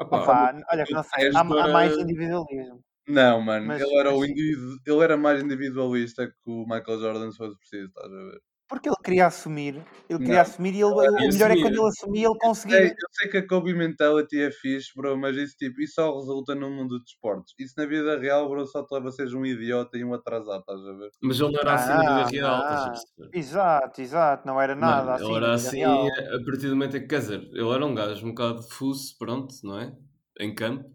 [0.00, 2.82] Opa, opá, olha não sei, há, há para- mais individualismo.
[3.06, 4.76] Não, mano, Mas- ele era o mas- individu...
[4.86, 8.40] ele era mais individualista que o Michael Jordan se fosse preciso, estás a ver?
[8.70, 10.42] Porque ele queria assumir, ele queria Não.
[10.42, 12.88] assumir e ele, o E melhor é quando ele assumia, ele Sei, conseguia.
[12.88, 16.54] eu sei que a Kobe mentality é fixe, bro, mas isso, tipo, isso só resulta
[16.54, 17.54] no mundo dos esportes.
[17.58, 20.60] Isso na vida real, bro, só te leva a seres um idiota e um atrasado,
[20.60, 21.10] estás a ver?
[21.22, 22.90] mas ele não era assim na Ah, vida real, estás a ah.
[22.90, 23.30] perceber?
[23.32, 25.34] Exato, exato, não era nada Mano, assim.
[25.34, 26.16] ele era assim real.
[26.34, 29.16] a partir do momento em que, quer dizer, ele era um gajo um bocado fuso,
[29.18, 29.96] pronto, não é?
[30.40, 30.88] Em campo.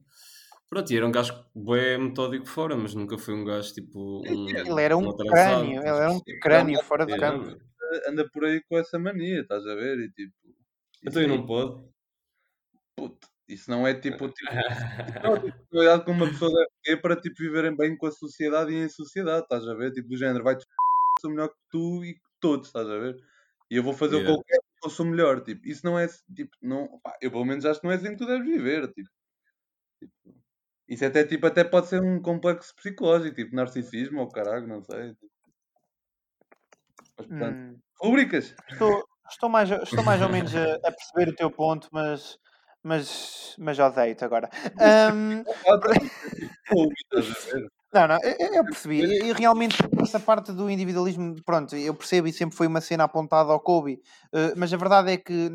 [0.76, 4.22] Pronto, e era um gajo bem metódico fora, mas nunca foi um gajo tipo.
[4.28, 7.58] Um, Ele era um atrasado, crânio, ele era um crânio fora de campo.
[8.06, 9.98] Anda por aí com essa mania, estás a ver?
[10.00, 10.34] E tipo.
[11.02, 11.82] Então eu não pode.
[12.94, 14.28] puto, isso não é tipo.
[14.28, 14.52] tipo
[15.24, 18.12] não, é tipo, cuidado que uma pessoa deve ter para tipo, viverem bem com a
[18.12, 19.94] sociedade e em sociedade, estás a ver?
[19.94, 23.16] Tipo, do género, vai-te f- sou melhor que tu e que todos, estás a ver?
[23.72, 24.30] E eu vou fazer Yeah.
[24.30, 25.42] o que eu quero eu sou melhor.
[25.42, 28.12] Tipo, isso não é tipo, não, pá, eu pelo menos acho que não é assim
[28.12, 28.88] que tu deves viver.
[28.94, 29.10] Tipo,
[30.88, 35.14] isso até, tipo, até pode ser um complexo psicológico, tipo narcisismo ou caralho, não sei.
[35.16, 35.32] tipo.
[37.18, 38.56] Mas, portanto, Hum, rubricas.
[38.70, 42.38] estou, estou, mais, estou mais ou menos a, a perceber o teu ponto, mas,
[42.84, 44.50] mas, mas odeio-te agora.
[44.76, 45.14] Ver?
[47.94, 49.02] Não, não, eu, eu percebi.
[49.02, 53.06] E, e realmente essa parte do individualismo, pronto, eu percebo e sempre foi uma cena
[53.06, 54.02] apontada ao Kobe.
[54.34, 55.50] eh, mas a verdade é que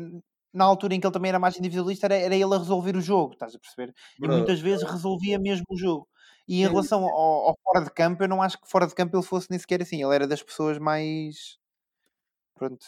[0.53, 3.01] na altura em que ele também era mais individualista, era, era ele a resolver o
[3.01, 3.93] jogo, estás a perceber?
[4.17, 6.07] E Bro, muitas vezes resolvia mesmo o jogo.
[6.47, 9.15] E em relação ao, ao fora de campo, eu não acho que fora de campo
[9.15, 10.03] ele fosse nem sequer assim.
[10.03, 11.57] Ele era das pessoas mais
[12.55, 12.85] pronto,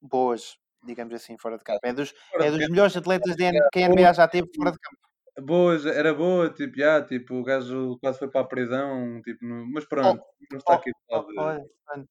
[0.00, 1.80] boas, digamos assim, fora de campo.
[1.84, 4.98] É dos, é dos melhores atletas de, que a NBA já teve fora de campo.
[5.46, 9.44] boa, já- era boa, tipo, já, tipo, o gajo quase foi para a prisão, tipo,
[9.44, 12.08] no- mas pronto, não está oh, aqui Oh, pronto.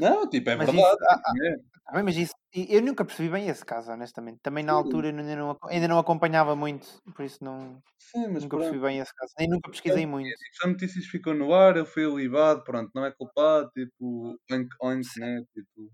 [0.00, 0.88] Não, tipo, é Mas verdade.
[0.88, 1.56] isso- ah, tipo, é.
[1.92, 4.38] Tá mas isso, eu nunca percebi bem esse caso, honestamente.
[4.42, 4.78] Também na Sim.
[4.78, 6.86] altura eu ainda não, ainda não acompanhava muito,
[7.16, 8.70] por isso não, Sim, mas nunca pronto.
[8.70, 9.32] percebi bem esse caso.
[9.38, 10.28] Nem nunca pesquisei muito.
[10.28, 14.68] Tipo, a notícias ficou no ar, ele foi alibado, pronto, não é culpado, tipo, oink,
[14.82, 15.42] oink, né?
[15.54, 15.90] Tipo,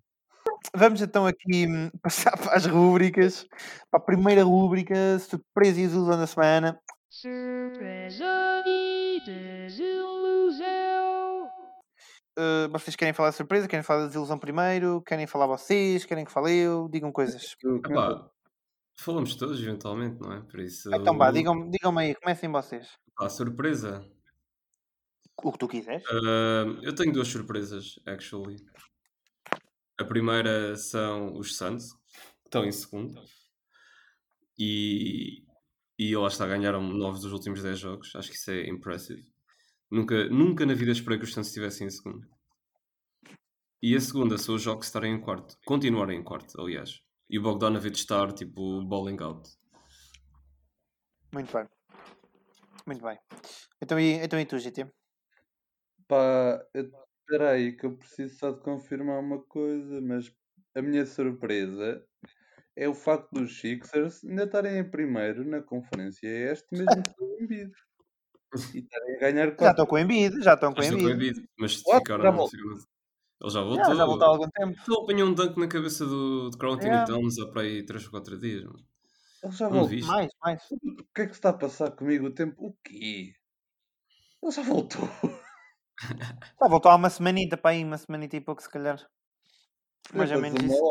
[0.74, 3.46] Vamos então aqui hum, passar para as rúbricas.
[3.90, 6.78] Para a primeira rúbrica, surpresa e ilusão da semana.
[7.10, 10.15] Surpresa e desilusão.
[12.38, 13.66] Uh, vocês querem falar de surpresa?
[13.66, 15.00] Querem falar da desilusão primeiro?
[15.02, 16.04] Querem falar vocês?
[16.04, 16.88] Querem que fale eu?
[16.88, 17.56] Digam coisas.
[17.64, 18.30] é Epá,
[18.98, 20.40] falamos todos eventualmente, não é?
[20.42, 20.94] Por isso.
[20.94, 22.88] Então vá, digam-me digam aí, comecem vocês.
[23.16, 24.06] Pá, surpresa.
[25.42, 26.04] O que tu quiseres.
[26.10, 28.56] Ah, eu tenho duas surpresas, actually.
[29.98, 33.18] A primeira são os Suns, que estão em segundo.
[34.58, 35.42] E,
[35.98, 38.14] e lá está, ganharam 9 dos últimos 10 jogos.
[38.14, 39.26] Acho que isso é impressive.
[39.90, 42.26] Nunca, nunca na vida esperei que os Suns estivessem em segundo.
[43.82, 45.56] E a segunda são os jogos estarem em quarto.
[45.64, 47.00] Continuarem em quarto, aliás.
[47.30, 49.48] E o Bogdanovich estar, tipo, balling out.
[51.32, 51.68] Muito bem.
[52.86, 53.18] Muito bem.
[53.82, 54.86] Então e, então e tu, GT?
[56.08, 60.32] Pá, eu- espera aí que eu preciso só de confirmar uma coisa, mas
[60.74, 62.04] a minha surpresa
[62.76, 67.42] é o facto dos Sixers ainda estarem em primeiro na conferência este mesmo que o
[67.42, 67.72] Embiid.
[68.74, 69.70] E estarem a ganhar Já quatro.
[69.70, 71.10] estão com o Embiid, já estão com o Embiid.
[71.12, 71.48] Embiid.
[71.58, 71.98] Mas What?
[71.98, 72.22] ficaram.
[72.24, 73.94] Já Ele já Já, voltou.
[73.94, 74.80] já voltou há algum tempo.
[74.88, 77.06] Ele apanhou um dunk na cabeça do, do Carl Anthony Yeah.
[77.12, 78.64] Towns há para aí 3 ou 4 dias.
[78.64, 78.84] mano.
[79.44, 79.88] Ele já voltou.
[79.88, 80.06] viste?
[80.08, 80.62] Mais, mais.
[80.70, 82.54] O que é que está a passar comigo o tempo?
[82.58, 83.32] O quê?
[84.42, 85.00] Ele já voltou.
[86.60, 88.98] Já voltou há uma semanita para aí, uma semanita e pouco, se calhar.
[90.12, 90.82] Mais ou Já menos isso.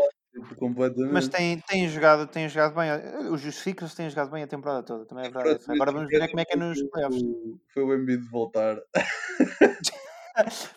[0.57, 1.13] Completamente.
[1.13, 2.89] Mas tem, tem, jogado, tem jogado bem.
[3.31, 5.63] Os Sixers têm jogado bem a temporada toda, também é verdade.
[5.69, 7.21] Agora vamos ver como é que é nos playoffs.
[7.21, 8.77] O- Foi o Embiid voltar.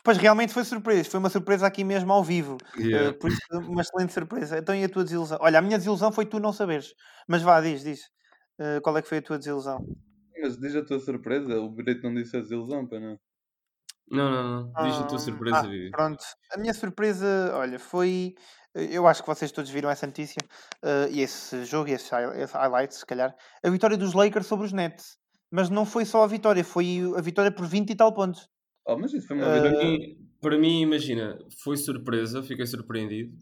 [0.05, 2.59] Pois realmente foi surpresa, foi uma surpresa aqui mesmo ao vivo.
[2.77, 3.09] Yeah.
[3.09, 4.57] Eh, por isso, uma excelente surpresa.
[4.59, 5.37] Então e a tua desilusão?
[5.41, 6.95] Olha, a minha desilusão foi tu não saberes.
[7.27, 8.03] Mas vá, diz, diz.
[8.59, 9.85] Eh, qual é que foi a tua desilusão?
[10.41, 13.19] Mas diz a tua surpresa, o Brito não disse a desilusão, para não.
[14.11, 14.85] Não, não, não.
[14.85, 15.91] Diz a tua Ah, surpresa, ah, Vivi.
[15.91, 18.35] Pronto, a minha surpresa, olha, foi.
[18.91, 20.41] Eu acho que vocês todos viram essa notícia
[20.83, 23.35] eh, e esse jogo e esse, esse highlight, se calhar.
[23.63, 25.17] A vitória dos Lakers sobre os Nets.
[25.51, 28.49] Mas não foi só a vitória, foi a vitória por 20 e tal pontos.
[28.87, 29.89] Oh, mas isso foi uma Eh, Para vitória.
[29.91, 29.99] mim,
[30.41, 33.37] para mim, imagina, foi surpresa, fiquei surpreendido,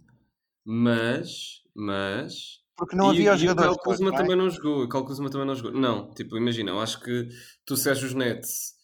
[0.64, 3.76] mas, mas, Porque não e, havia os e o jogadores.
[3.82, 4.20] Todos, Kuzma não é?
[4.20, 5.72] também não jogou, o Kyle Kuzma também não jogou.
[5.72, 7.28] Não, tipo, imagina, eu acho que
[7.64, 8.74] tu és os Nets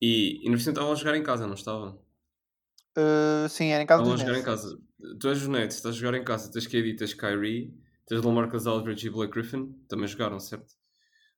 [0.00, 2.00] e, e no estavam a jogar em casa, não estavam?
[2.96, 4.78] Eh, sim, era em casa Estavam a jogar em casa.
[5.20, 7.72] Tu és os Nets, estás a jogar em casa, tens KD, tens Kyrie,
[8.06, 10.74] tens Lamarcus Aldridge e Blake Griffin, também jogaram, certo?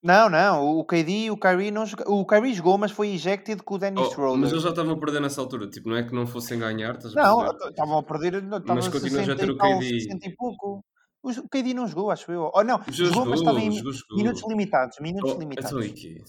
[0.03, 2.11] Não, não, o KD e o Kyrie não joga...
[2.11, 4.39] O Kyrie jogou, mas foi ejected com o Dennis Oh, Schroeder.
[4.41, 6.99] mas eles já estavam a perder nessa altura, tipo, não é que não fossem ganhar,
[7.15, 10.01] Não, estavam a perder, não, estava Mas continuas a 60 ter o KD.
[10.01, 10.85] 60 e pouco.
[11.23, 12.51] O KD não jogou, acho eu.
[12.53, 14.17] Ou não, Já jogou, mas estava em jogou, jogou.
[14.17, 14.99] minutos limitados.
[15.01, 15.71] Minutos Oh, limitados.
[15.71, 16.25] então e quê?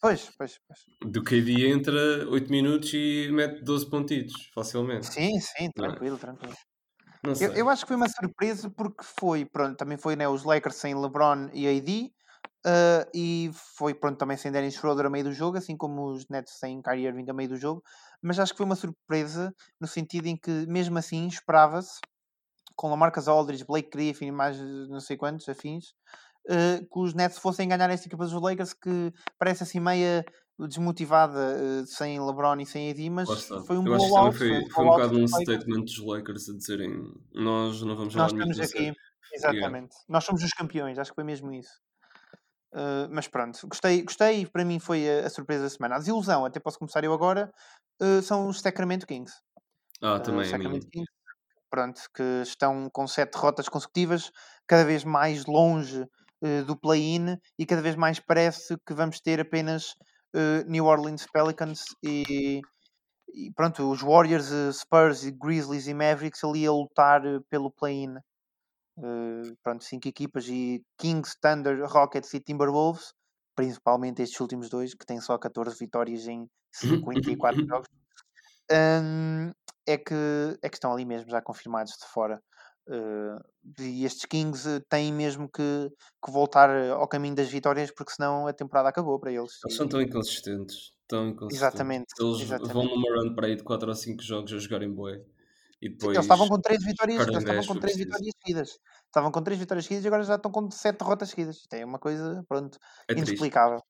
[0.00, 1.12] Pois, pois, pois.
[1.12, 5.06] Do KD entra 8 minutos e mete 12 pontitos, facilmente.
[5.06, 5.72] Sim, sim, é?
[5.72, 6.54] tranquilo, tranquilo.
[7.38, 10.76] Eu, eu acho que foi uma surpresa porque foi, pronto, também foi né, os Lakers
[10.76, 12.12] sem LeBron e AD.
[12.64, 16.26] ah, e foi pronto também sem Dennis Schroeder a meio do jogo, assim como os
[16.28, 17.82] Nets sem Kyrie Irving a meio do jogo.
[18.22, 22.00] Mas acho que foi uma surpresa no sentido em que, mesmo assim, esperava-se
[22.74, 25.92] com Lamarcus Aldridge, Blake Griffin e mais eh, não sei quantos afins,
[26.48, 30.24] eh, que os Nets fossem ganhar esta equipa dos Lakers que parece assim meia
[30.58, 34.36] desmotivada eh, sem LeBron e sem AD, mas foi um blowout.
[34.36, 38.32] foi, um foi um bocado um statement dos Lakers a dizerem nós não vamos Nós
[38.32, 38.92] estamos aqui,
[39.32, 39.96] exatamente.
[40.08, 41.80] Nós somos os campeões, acho que foi mesmo isso.
[42.72, 45.96] Uh, mas pronto, gostei, gostei e para mim foi a, a surpresa da semana.
[45.96, 47.50] A desilusão, até posso começar eu agora,
[48.00, 49.34] uh, são os Sacramento Kings.
[50.00, 50.86] Ah, Uh, também é Sacramento.
[50.88, 51.10] Kings,
[51.68, 54.30] pronto, que estão com sete derrotas consecutivas,
[54.68, 56.08] cada vez mais longe uh,
[56.66, 59.94] do play-in e cada vez mais parece que vamos ter apenas
[60.34, 62.60] uh, New Orleans Pelicans e,
[63.32, 68.16] e pronto, os Warriors, uh, Spurs, Grizzlies e Mavericks ali a lutar pelo play-in.
[68.98, 73.12] Uh, pronto, cinco equipas e Kings, Thunder, Rockets e Timberwolves,
[73.56, 77.88] principalmente estes últimos dois, que têm só 14 vitórias em 54 jogos,
[78.70, 79.50] hum,
[79.86, 82.40] é, que, é que estão ali mesmo já confirmados de fora.
[82.90, 83.38] Uh,
[83.78, 85.62] e estes Kings uh, têm mesmo que,
[86.24, 89.52] que voltar uh, ao caminho das vitórias, porque senão a temporada acabou para eles.
[89.64, 90.92] Eles são tão inconsistentes.
[91.06, 91.56] Tão inconsistentes.
[91.56, 92.94] Exatamente, Eles vão exatamente.
[92.94, 95.22] numa run para aí de 4 ou 5 jogos a jogarem bué.
[95.80, 96.16] E depois.
[96.16, 98.16] Eles estavam com três vitórias, eles estavam 10 com foi três preciso.
[98.16, 98.78] vitórias seguidas.
[99.06, 101.56] Estavam com três vitórias seguidas e agora já estão com sete derrotas seguidas.
[101.58, 102.76] Isto é uma coisa, pronto,
[103.08, 103.28] É triste.
[103.28, 103.80] inexplicável.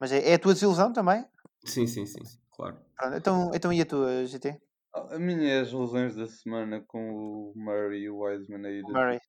[0.00, 1.24] Mas é, é a tua desilusão também?
[1.64, 2.20] Sim, sim, sim.
[2.52, 2.78] Claro.
[2.96, 4.60] Pronto, então, então e a tua, GT?
[4.92, 8.82] A minha é as lesões da semana com o Murray e o Wiseman aí.
[8.82, 9.20] O Murray.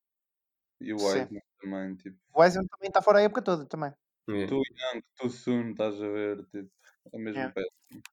[0.80, 1.06] E o Sim.
[1.06, 2.18] Wiseman também, tipo.
[2.34, 3.92] O Wiseman também está fora a época toda, também.
[4.30, 4.48] É.
[4.48, 6.72] Tu young, tu soon, estás a ver, tipo.
[7.14, 7.54] É mesmo Yeah.
[7.54, 8.04] péssimo.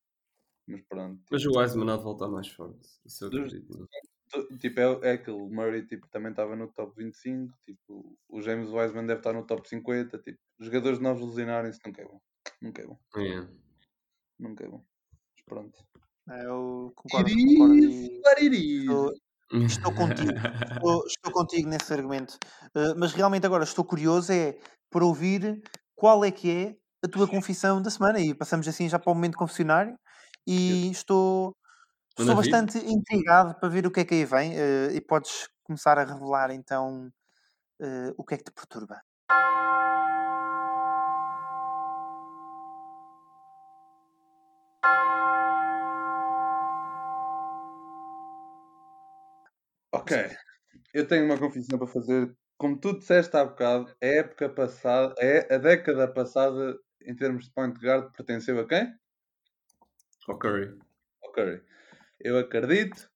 [0.66, 1.22] Mas pronto.
[1.30, 2.86] Mas o Wiseman há de voltar mais forte.
[3.06, 3.88] Isso eu acredito.
[4.30, 8.42] Tu- Tipo, é, é aquele o Murray tipo, também estava no top 25, tipo, o
[8.42, 12.20] James Wiseman deve estar no top 50, tipo, os jogadores novos lesionarem-se nunca é bom.
[12.60, 13.48] Nunca é bom, É.
[14.38, 14.84] nunca é bom.
[15.34, 15.78] Mas pronto.
[16.30, 17.74] É, Eu concordo, concordo.
[18.54, 18.80] E.
[18.80, 19.12] Estou,
[19.52, 20.32] estou contigo.
[20.72, 22.38] estou, estou contigo nesse argumento.
[22.74, 24.58] Uh, mas realmente agora estou curioso é
[24.90, 25.62] por ouvir
[25.94, 28.20] qual é que é a tua confissão da semana.
[28.20, 29.98] E passamos assim já para o momento confessionário.
[30.46, 31.56] E estou,
[32.18, 34.52] estou bastante intrigado para ver o que é que aí vem.
[34.52, 37.10] uh, e podes começar a revelar então
[37.80, 39.00] uh, o que é que te perturba.
[50.10, 50.36] Ok,
[50.94, 52.34] eu tenho uma confissão para fazer.
[52.56, 57.52] Como tu disseste há bocado, a época passada, é a década passada em termos de
[57.52, 58.90] point guard, pertenceu a quem?
[60.26, 60.78] Ao Curry.
[61.22, 61.62] Ao Curry.
[62.18, 63.10] Eu acredito,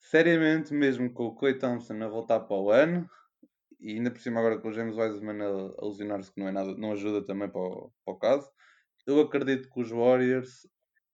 [0.00, 3.08] seriamente, mesmo com o Clay Thompson a voltar para o ano,
[3.78, 6.52] e ainda por cima agora com o James Wiseman a, a lesionar-se, que não, é
[6.52, 8.50] nada, não ajuda também para o, para o caso,
[9.06, 10.68] eu acredito que os Warriors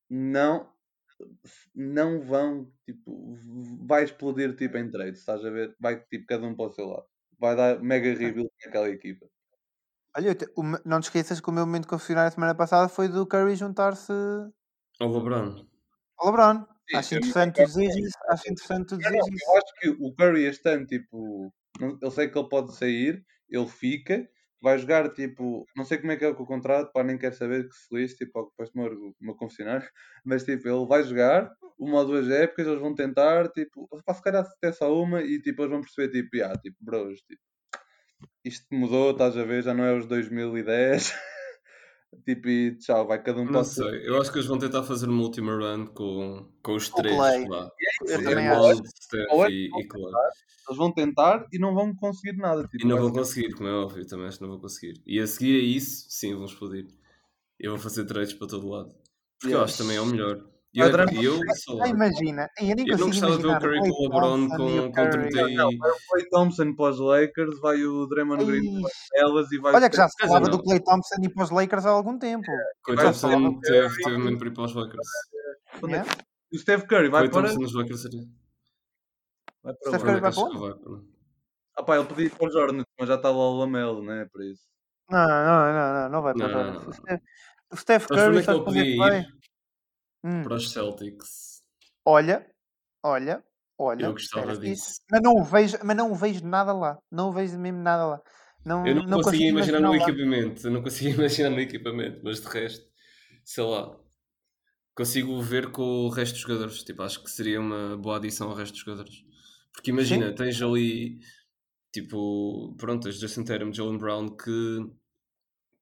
[0.08, 0.73] não
[1.74, 3.36] não vão, tipo,
[3.86, 5.76] vai explodir tipo em trade, estás a ver?
[5.80, 7.06] Vai tipo cada um para o seu lado.
[7.38, 9.26] Vai dar mega rebuild naquela equipa.
[10.16, 13.08] Olha, te- o não te esqueças que o meu momento confessionário a semana passada foi
[13.08, 14.12] do Curry juntar-se
[15.00, 15.66] Ao LeBron.
[16.18, 16.66] ao LeBron.
[16.90, 18.18] Sim, acho interessante tu dizeres isso.
[18.30, 19.44] Acho interessante tu não, isso.
[19.50, 21.52] eu acho que o Curry este ano, tipo,
[22.02, 24.28] eu sei que ele pode sair, ele fica,
[24.64, 27.68] vai jogar, tipo, não sei como é que é o contrato, pá, nem quero saber
[27.68, 29.86] que se lixe, tipo, depois o meu, meu confessionário,
[30.24, 34.22] mas tipo, ele vai jogar uma ou duas épocas, eles vão tentar, tipo, pá, se
[34.22, 37.42] calhar até só uma e tipo, eles vão perceber, tipo, ah, tipo, bros, tipo,
[38.42, 41.12] isto mudou, estás a ver, já não é os 2010,
[42.24, 43.90] tipo, e tchau, vai cada um para Não o seu.
[43.90, 44.08] sei.
[44.08, 47.14] Eu acho que eles vão tentar fazer uma última run com, com os o três
[47.16, 47.48] Clay.
[47.48, 47.70] lá.
[48.50, 48.82] Wall, acho.
[49.02, 50.12] Steph Ou é e, que e Clay.
[50.68, 53.72] Eles vão tentar e não vão conseguir nada, tipo, E não vão conseguir, como é
[53.72, 55.00] óbvio, também acho que não vão conseguir.
[55.06, 56.86] E a seguir a isso, sim, vão explodir.
[57.58, 58.90] Eu vou fazer trades para todo lado.
[59.40, 59.64] Porque eu Yeah.
[59.64, 60.44] acho também é o melhor.
[60.74, 61.38] E Vai eu, eu,
[61.76, 64.06] lá, Ah, imagina, eu nem eu não gostava de ver o Curry Klay com o
[64.06, 65.28] o com, com Curry.
[65.30, 65.48] 30.
[65.50, 68.90] Não, vai o Clay Thompson para os Lakers, vai o Draymond Green para
[69.20, 71.86] elas e vai Olha que já se falava do Clay Thompson e para os Lakers
[71.86, 72.46] há algum tempo.
[72.82, 75.08] Clay falar Thompson teve, teve mesmo para ir para os Lakers.
[75.90, 76.02] É
[76.52, 77.42] o Steph Curry vai Clay para.
[77.42, 78.22] Thompson nos Lakers seria...
[79.64, 80.04] Vai para Steph onde?
[80.04, 81.00] Curry vai Onde é que para vai?
[81.76, 84.28] Ah pá, ele podia ir para os Hornets, mas já estava o Lamelo, né?
[84.32, 84.62] Por isso.
[85.10, 86.78] Não, não, não, não, não vai para.
[86.78, 87.22] O Steph,
[87.72, 89.26] o Steph Sabes Curry é sabe onde é que podia vai?
[90.24, 90.42] Hum.
[90.44, 91.62] Para os Celtics.
[92.04, 92.46] Olha,
[93.02, 93.44] olha,
[93.78, 94.06] olha.
[94.06, 95.00] Eu gostava disso.
[95.10, 96.98] Mas não o vejo, mas não o vejo nada lá.
[97.10, 98.22] Não o vejo mesmo nada lá.
[98.64, 99.96] Não, Eu não, não conseguia consigo imaginar imaginar no lá.
[99.96, 100.66] equipamento.
[100.66, 102.86] Eu não conseguia imaginar no equipamento, mas de resto,
[103.44, 103.96] sei lá.
[104.96, 106.82] Consigo ver com o resto dos jogadores.
[106.82, 109.24] Tipo, acho que seria uma boa adição ao resto dos jogadores.
[109.74, 111.18] Porque imagina, tens ali,
[111.92, 114.78] tipo, pronto, tens Jason Tatum, Jalen Brown, que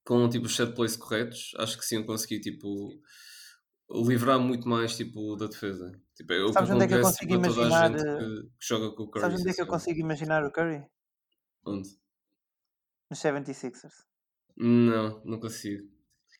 [0.04, 3.00] com tipo os set plays corretos, acho que sim conseguir, tipo,
[3.90, 5.92] livrar muito mais, tipo, da defesa.
[6.16, 9.10] Tipo, é o Sabes onde é que eu consigo imaginar, que, que joga com o
[9.10, 9.20] Curry.
[9.20, 10.84] Sabes onde é que eu consigo imaginar o Curry?
[11.64, 11.88] Onde?
[13.10, 14.04] Nos 76ers.
[14.56, 15.86] Não, não consigo.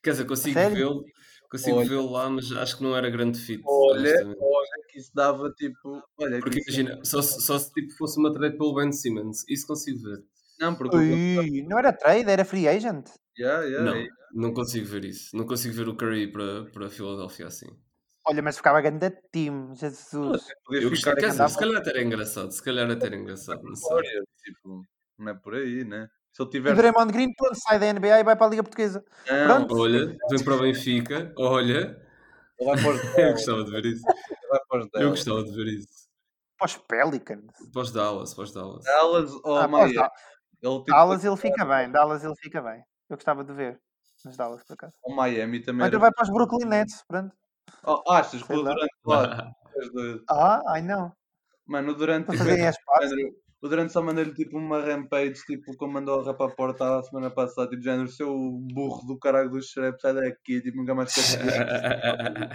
[0.03, 1.05] Quer dizer, consigo vê-lo,
[1.53, 1.87] consigo Olha.
[1.89, 3.61] vê-lo lá, mas acho que não era grande fit.
[3.65, 6.01] Olha, olha que isso dava tipo.
[6.17, 9.43] Olha, que Porque imagina, só, se- só se tipo, fosse uma trade pelo Ben Simmons,
[9.47, 10.23] isso consigo ver.
[10.59, 10.95] Não, porque.
[10.97, 13.07] Ui, não era trade, era free agent.
[13.37, 14.07] Yeah, yeah, Não, é.
[14.33, 15.35] não consigo ver isso.
[15.35, 17.67] Não consigo ver o Curry para, para a Filadélfia assim.
[18.25, 20.47] Olha, mas ficava grande time, Jesus.
[20.71, 23.75] Eu ficar gostei, dizer, se calhar até era engraçado, se calhar até era engraçado, não
[23.75, 23.97] sei.
[24.43, 24.81] Tipo,
[25.17, 26.07] não é por aí, né?
[26.33, 26.73] Se ele E tiver.
[26.73, 29.05] o Draymond Green, pronto, sai da NBA e vai para a Liga Portuguesa.
[29.29, 29.77] Não, Pronto.
[29.81, 32.01] Olha, vem para o Benfica, olha,
[32.59, 34.03] ele vai para os eu Dallas, gostava de ver isso.
[34.07, 35.09] Eu Dallas.
[35.11, 36.03] gostava de ver isso.
[36.57, 37.51] Para os Pelicans.
[37.71, 38.83] Para os Dallas, para os Dallas.
[38.83, 39.93] Dallas ou Ah, para os Miami?
[39.95, 40.11] Da-
[40.63, 42.83] Ele, tipo, Dallas ele fica bem, Dallas ele fica bem.
[43.09, 43.79] Eu gostava de ver
[44.25, 44.93] nos Dallas, por acaso.
[45.03, 45.81] ou Miami também.
[45.81, 45.87] Era...
[45.89, 47.35] então vai para os Brooklyn Nets, pronto.
[47.85, 48.73] Oh, achas que o lá.
[48.73, 49.51] Durant lá.
[50.29, 51.11] Ah, ai não.
[51.65, 53.09] Mano, o Durant Para tipo, fazerem as partes.
[53.09, 56.99] género- o Durant só mandou-lhe tipo uma rampage, tipo, como mandou a rapa à porta
[56.99, 58.29] a semana passada, tipo, género, seu
[58.73, 61.53] burro do caralho do xerep, sai daqui, tipo, nunca mais quer saber.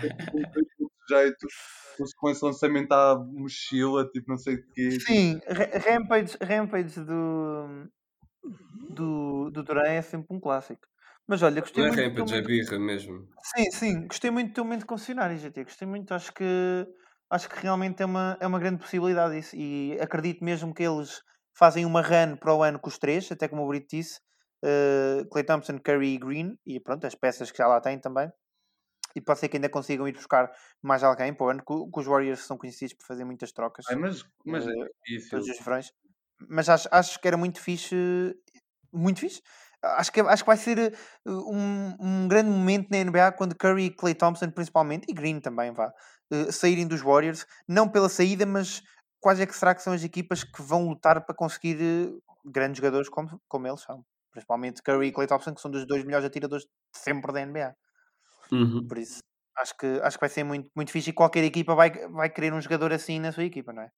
[0.01, 1.47] Tipo, jeito,
[1.93, 4.99] depois com esse lançamento à mochila, tipo, não sei o quê.
[5.07, 7.89] Sim, Ra- Rampage, Rampage do,
[8.89, 10.87] do, do Duran é sempre um clássico.
[11.27, 13.27] Mas olha, gostei Não é muito do rampage, é birra mesmo.
[13.43, 15.65] Sim, sim, gostei muito do teu momento concessionário, GT.
[15.65, 16.45] Gostei muito, acho que
[17.31, 19.57] acho que realmente é uma, é uma grande possibilidade isso.
[19.57, 21.23] E acredito mesmo que eles
[21.57, 24.21] fazem uma run para o ano com os três, até como o Brito disse,
[24.65, 28.31] uh, Clay Thompson, Curry e Green, e pronto, as peças que já lá têm também.
[29.17, 30.51] E pode ser que ainda consigam ir buscar
[30.83, 33.97] mais alguém para o ano, que, os Warriors são conhecidos por fazer muitas trocas Ai,
[33.97, 35.31] mas, mas é Eh, difícil.
[35.31, 35.93] todos os verões.
[36.49, 37.97] Mas acho, acho que era muito fixe,
[38.93, 39.43] muito fixe.
[39.83, 43.87] Acho que, acho que vai ser eh, um, um grande momento na NBA quando Curry
[43.87, 45.93] e Clay Thompson, principalmente, e Green também, vá,
[46.31, 47.47] eh, saírem dos Warriors.
[47.67, 48.83] Não pela saída, mas
[49.21, 52.13] quais é que será que são as equipas que vão lutar para conseguir eh,
[52.45, 54.05] grandes jogadores como, como eles são?
[54.31, 57.75] Principalmente Curry e Clay Thompson, que são dos dois melhores atiradores de sempre da NBA.
[58.53, 58.87] Uhum.
[58.87, 59.21] Por isso,
[59.59, 62.53] acho que, acho que vai ser muito, muito fixe e qualquer equipa vai, vai querer
[62.53, 63.91] um jogador assim na sua equipa, não é?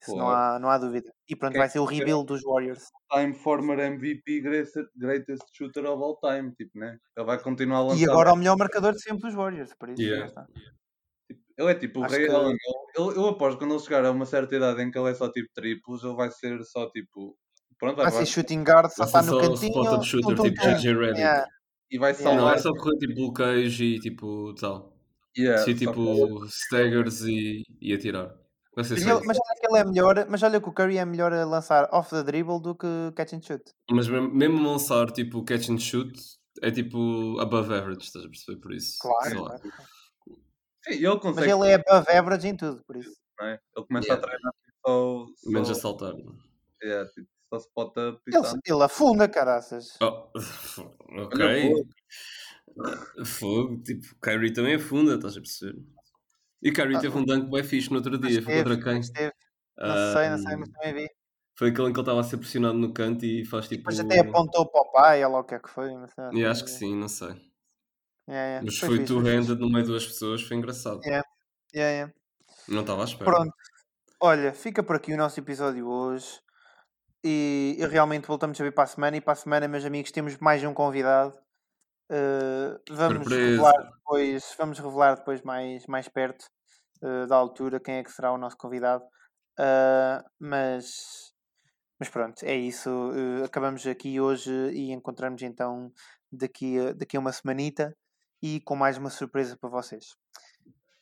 [0.00, 1.10] Isso não, há, não há dúvida.
[1.28, 2.90] E pronto, Quem vai ser o rebuild dos Warriors.
[3.12, 6.98] Time former MVP, greatest, greatest shooter of all time, tipo, né?
[7.16, 8.00] Ele vai continuar a lançar.
[8.00, 10.30] E agora o melhor marcador de sempre dos Warriors, por isso Yeah.
[11.58, 12.50] Ele é tipo o Ray que- Allen.
[12.96, 15.10] Ele, ele- eu aposto que quando ele chegar a uma certa idade em que ele
[15.10, 17.36] é só tipo triplos, ele vai ser só tipo.
[17.78, 19.70] Pronto, vai, Vai ser vai, shooting guard, só Vai está ser no só cantinho.
[19.72, 20.62] spot-up shooter, tum, tipo.
[20.62, 21.18] JJ Redick.
[21.18, 21.46] Yeah.
[21.90, 22.30] e vai Yeah.
[22.30, 22.56] Não, salvar.
[22.56, 24.96] é só correr tipo bloqueios e tipo tal.
[25.38, 28.34] Yeah, Sim, só que- tipo staggers e, e atirar.
[28.74, 30.98] Vai ser Mas, só mas olha que ele é melhor, mas olha que o Curry
[30.98, 33.62] é melhor a lançar off the dribble do que catch and shoot.
[33.90, 36.12] Mas mesmo, mesmo lançar tipo catch and shoot
[36.62, 38.96] é tipo above average, estás a perceber por isso?
[39.00, 39.48] Claro, sei lá.
[39.58, 39.62] claro.
[40.88, 41.50] Sim, ele Mas consegue.
[41.52, 43.16] ele é above average em tudo, por isso.
[43.38, 43.60] não é?
[43.76, 44.24] Ele começa Yeah.
[44.24, 45.26] a treinar tipo, só.
[45.36, 46.14] só Menos a saltar.
[46.82, 48.54] yeah, tipo, só se pode Ele, pisar.
[48.64, 49.98] ele afunda, caraças.
[50.00, 50.30] Oh,
[51.22, 51.72] ok.
[53.24, 55.82] Fogo, tipo, Kyrie também afunda, estás a perceber?
[56.62, 58.94] E Kyrie Ah, teve um dunk bem fixe no outro Mas dia, foi contra quem?
[58.96, 59.32] mas teve.
[59.78, 61.08] Não sei, não sei, mas também vi.
[61.58, 63.78] Foi aquele em que ele estava a ser pressionado no canto e faz tipo.
[63.84, 65.94] Depois até apontou para o pai, ou lá o que é que foi.
[65.94, 67.34] Mas, E acho que sim, não sei.
[68.28, 68.64] Yeah, yeah.
[68.64, 71.00] Mas Foi foi tu handed no meio de duas pessoas, foi engraçado.
[71.04, 71.26] Yeah.
[71.74, 72.12] Yeah, yeah.
[72.68, 73.30] Não estava à espera.
[73.30, 73.54] Pronto.
[74.20, 76.40] Olha, fica por aqui o nosso episódio hoje.
[77.22, 79.16] E, e realmente voltamos a ver para a semana.
[79.16, 81.34] E para a semana, meus amigos, temos mais um convidado.
[82.10, 83.50] Uh, vamos Surpresa.
[83.50, 86.46] revelar depois, vamos revelar depois mais, mais perto
[87.02, 89.04] uh, da altura quem é que será o nosso convidado.
[89.58, 90.86] Uh, mas,
[91.98, 92.90] mas pronto, é isso.
[93.44, 95.92] Acabamos aqui hoje e encontramos então
[96.30, 97.94] daqui a, daqui a uma semanita
[98.42, 100.14] e com mais uma surpresa para vocês.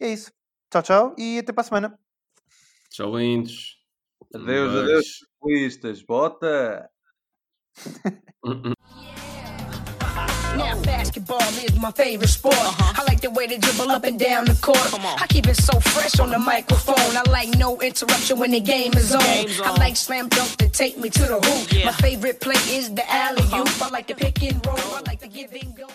[0.00, 0.32] É isso.
[0.70, 1.98] Tchau, tchau e até para a semana.
[2.90, 3.78] Tchau, lindos.
[4.34, 4.78] Adeus, Beijo.
[4.82, 5.06] adeus,
[5.40, 6.02] futebolistas.
[6.02, 6.90] Bota!
[10.56, 12.54] Now basketball is my favorite sport.
[12.56, 14.78] I like the way they dribble up and down the court.
[15.20, 17.16] I keep it so fresh on the microphone.
[17.16, 19.20] I like no interruption when the game is on.
[19.20, 19.76] Game's I on.
[19.78, 21.72] like slam dunk to take me to the hoop.
[21.72, 21.86] Yeah.
[21.86, 23.82] My favorite play is the alley oop.
[23.82, 24.78] I like the pick and roll.
[24.78, 25.88] I like the give and go.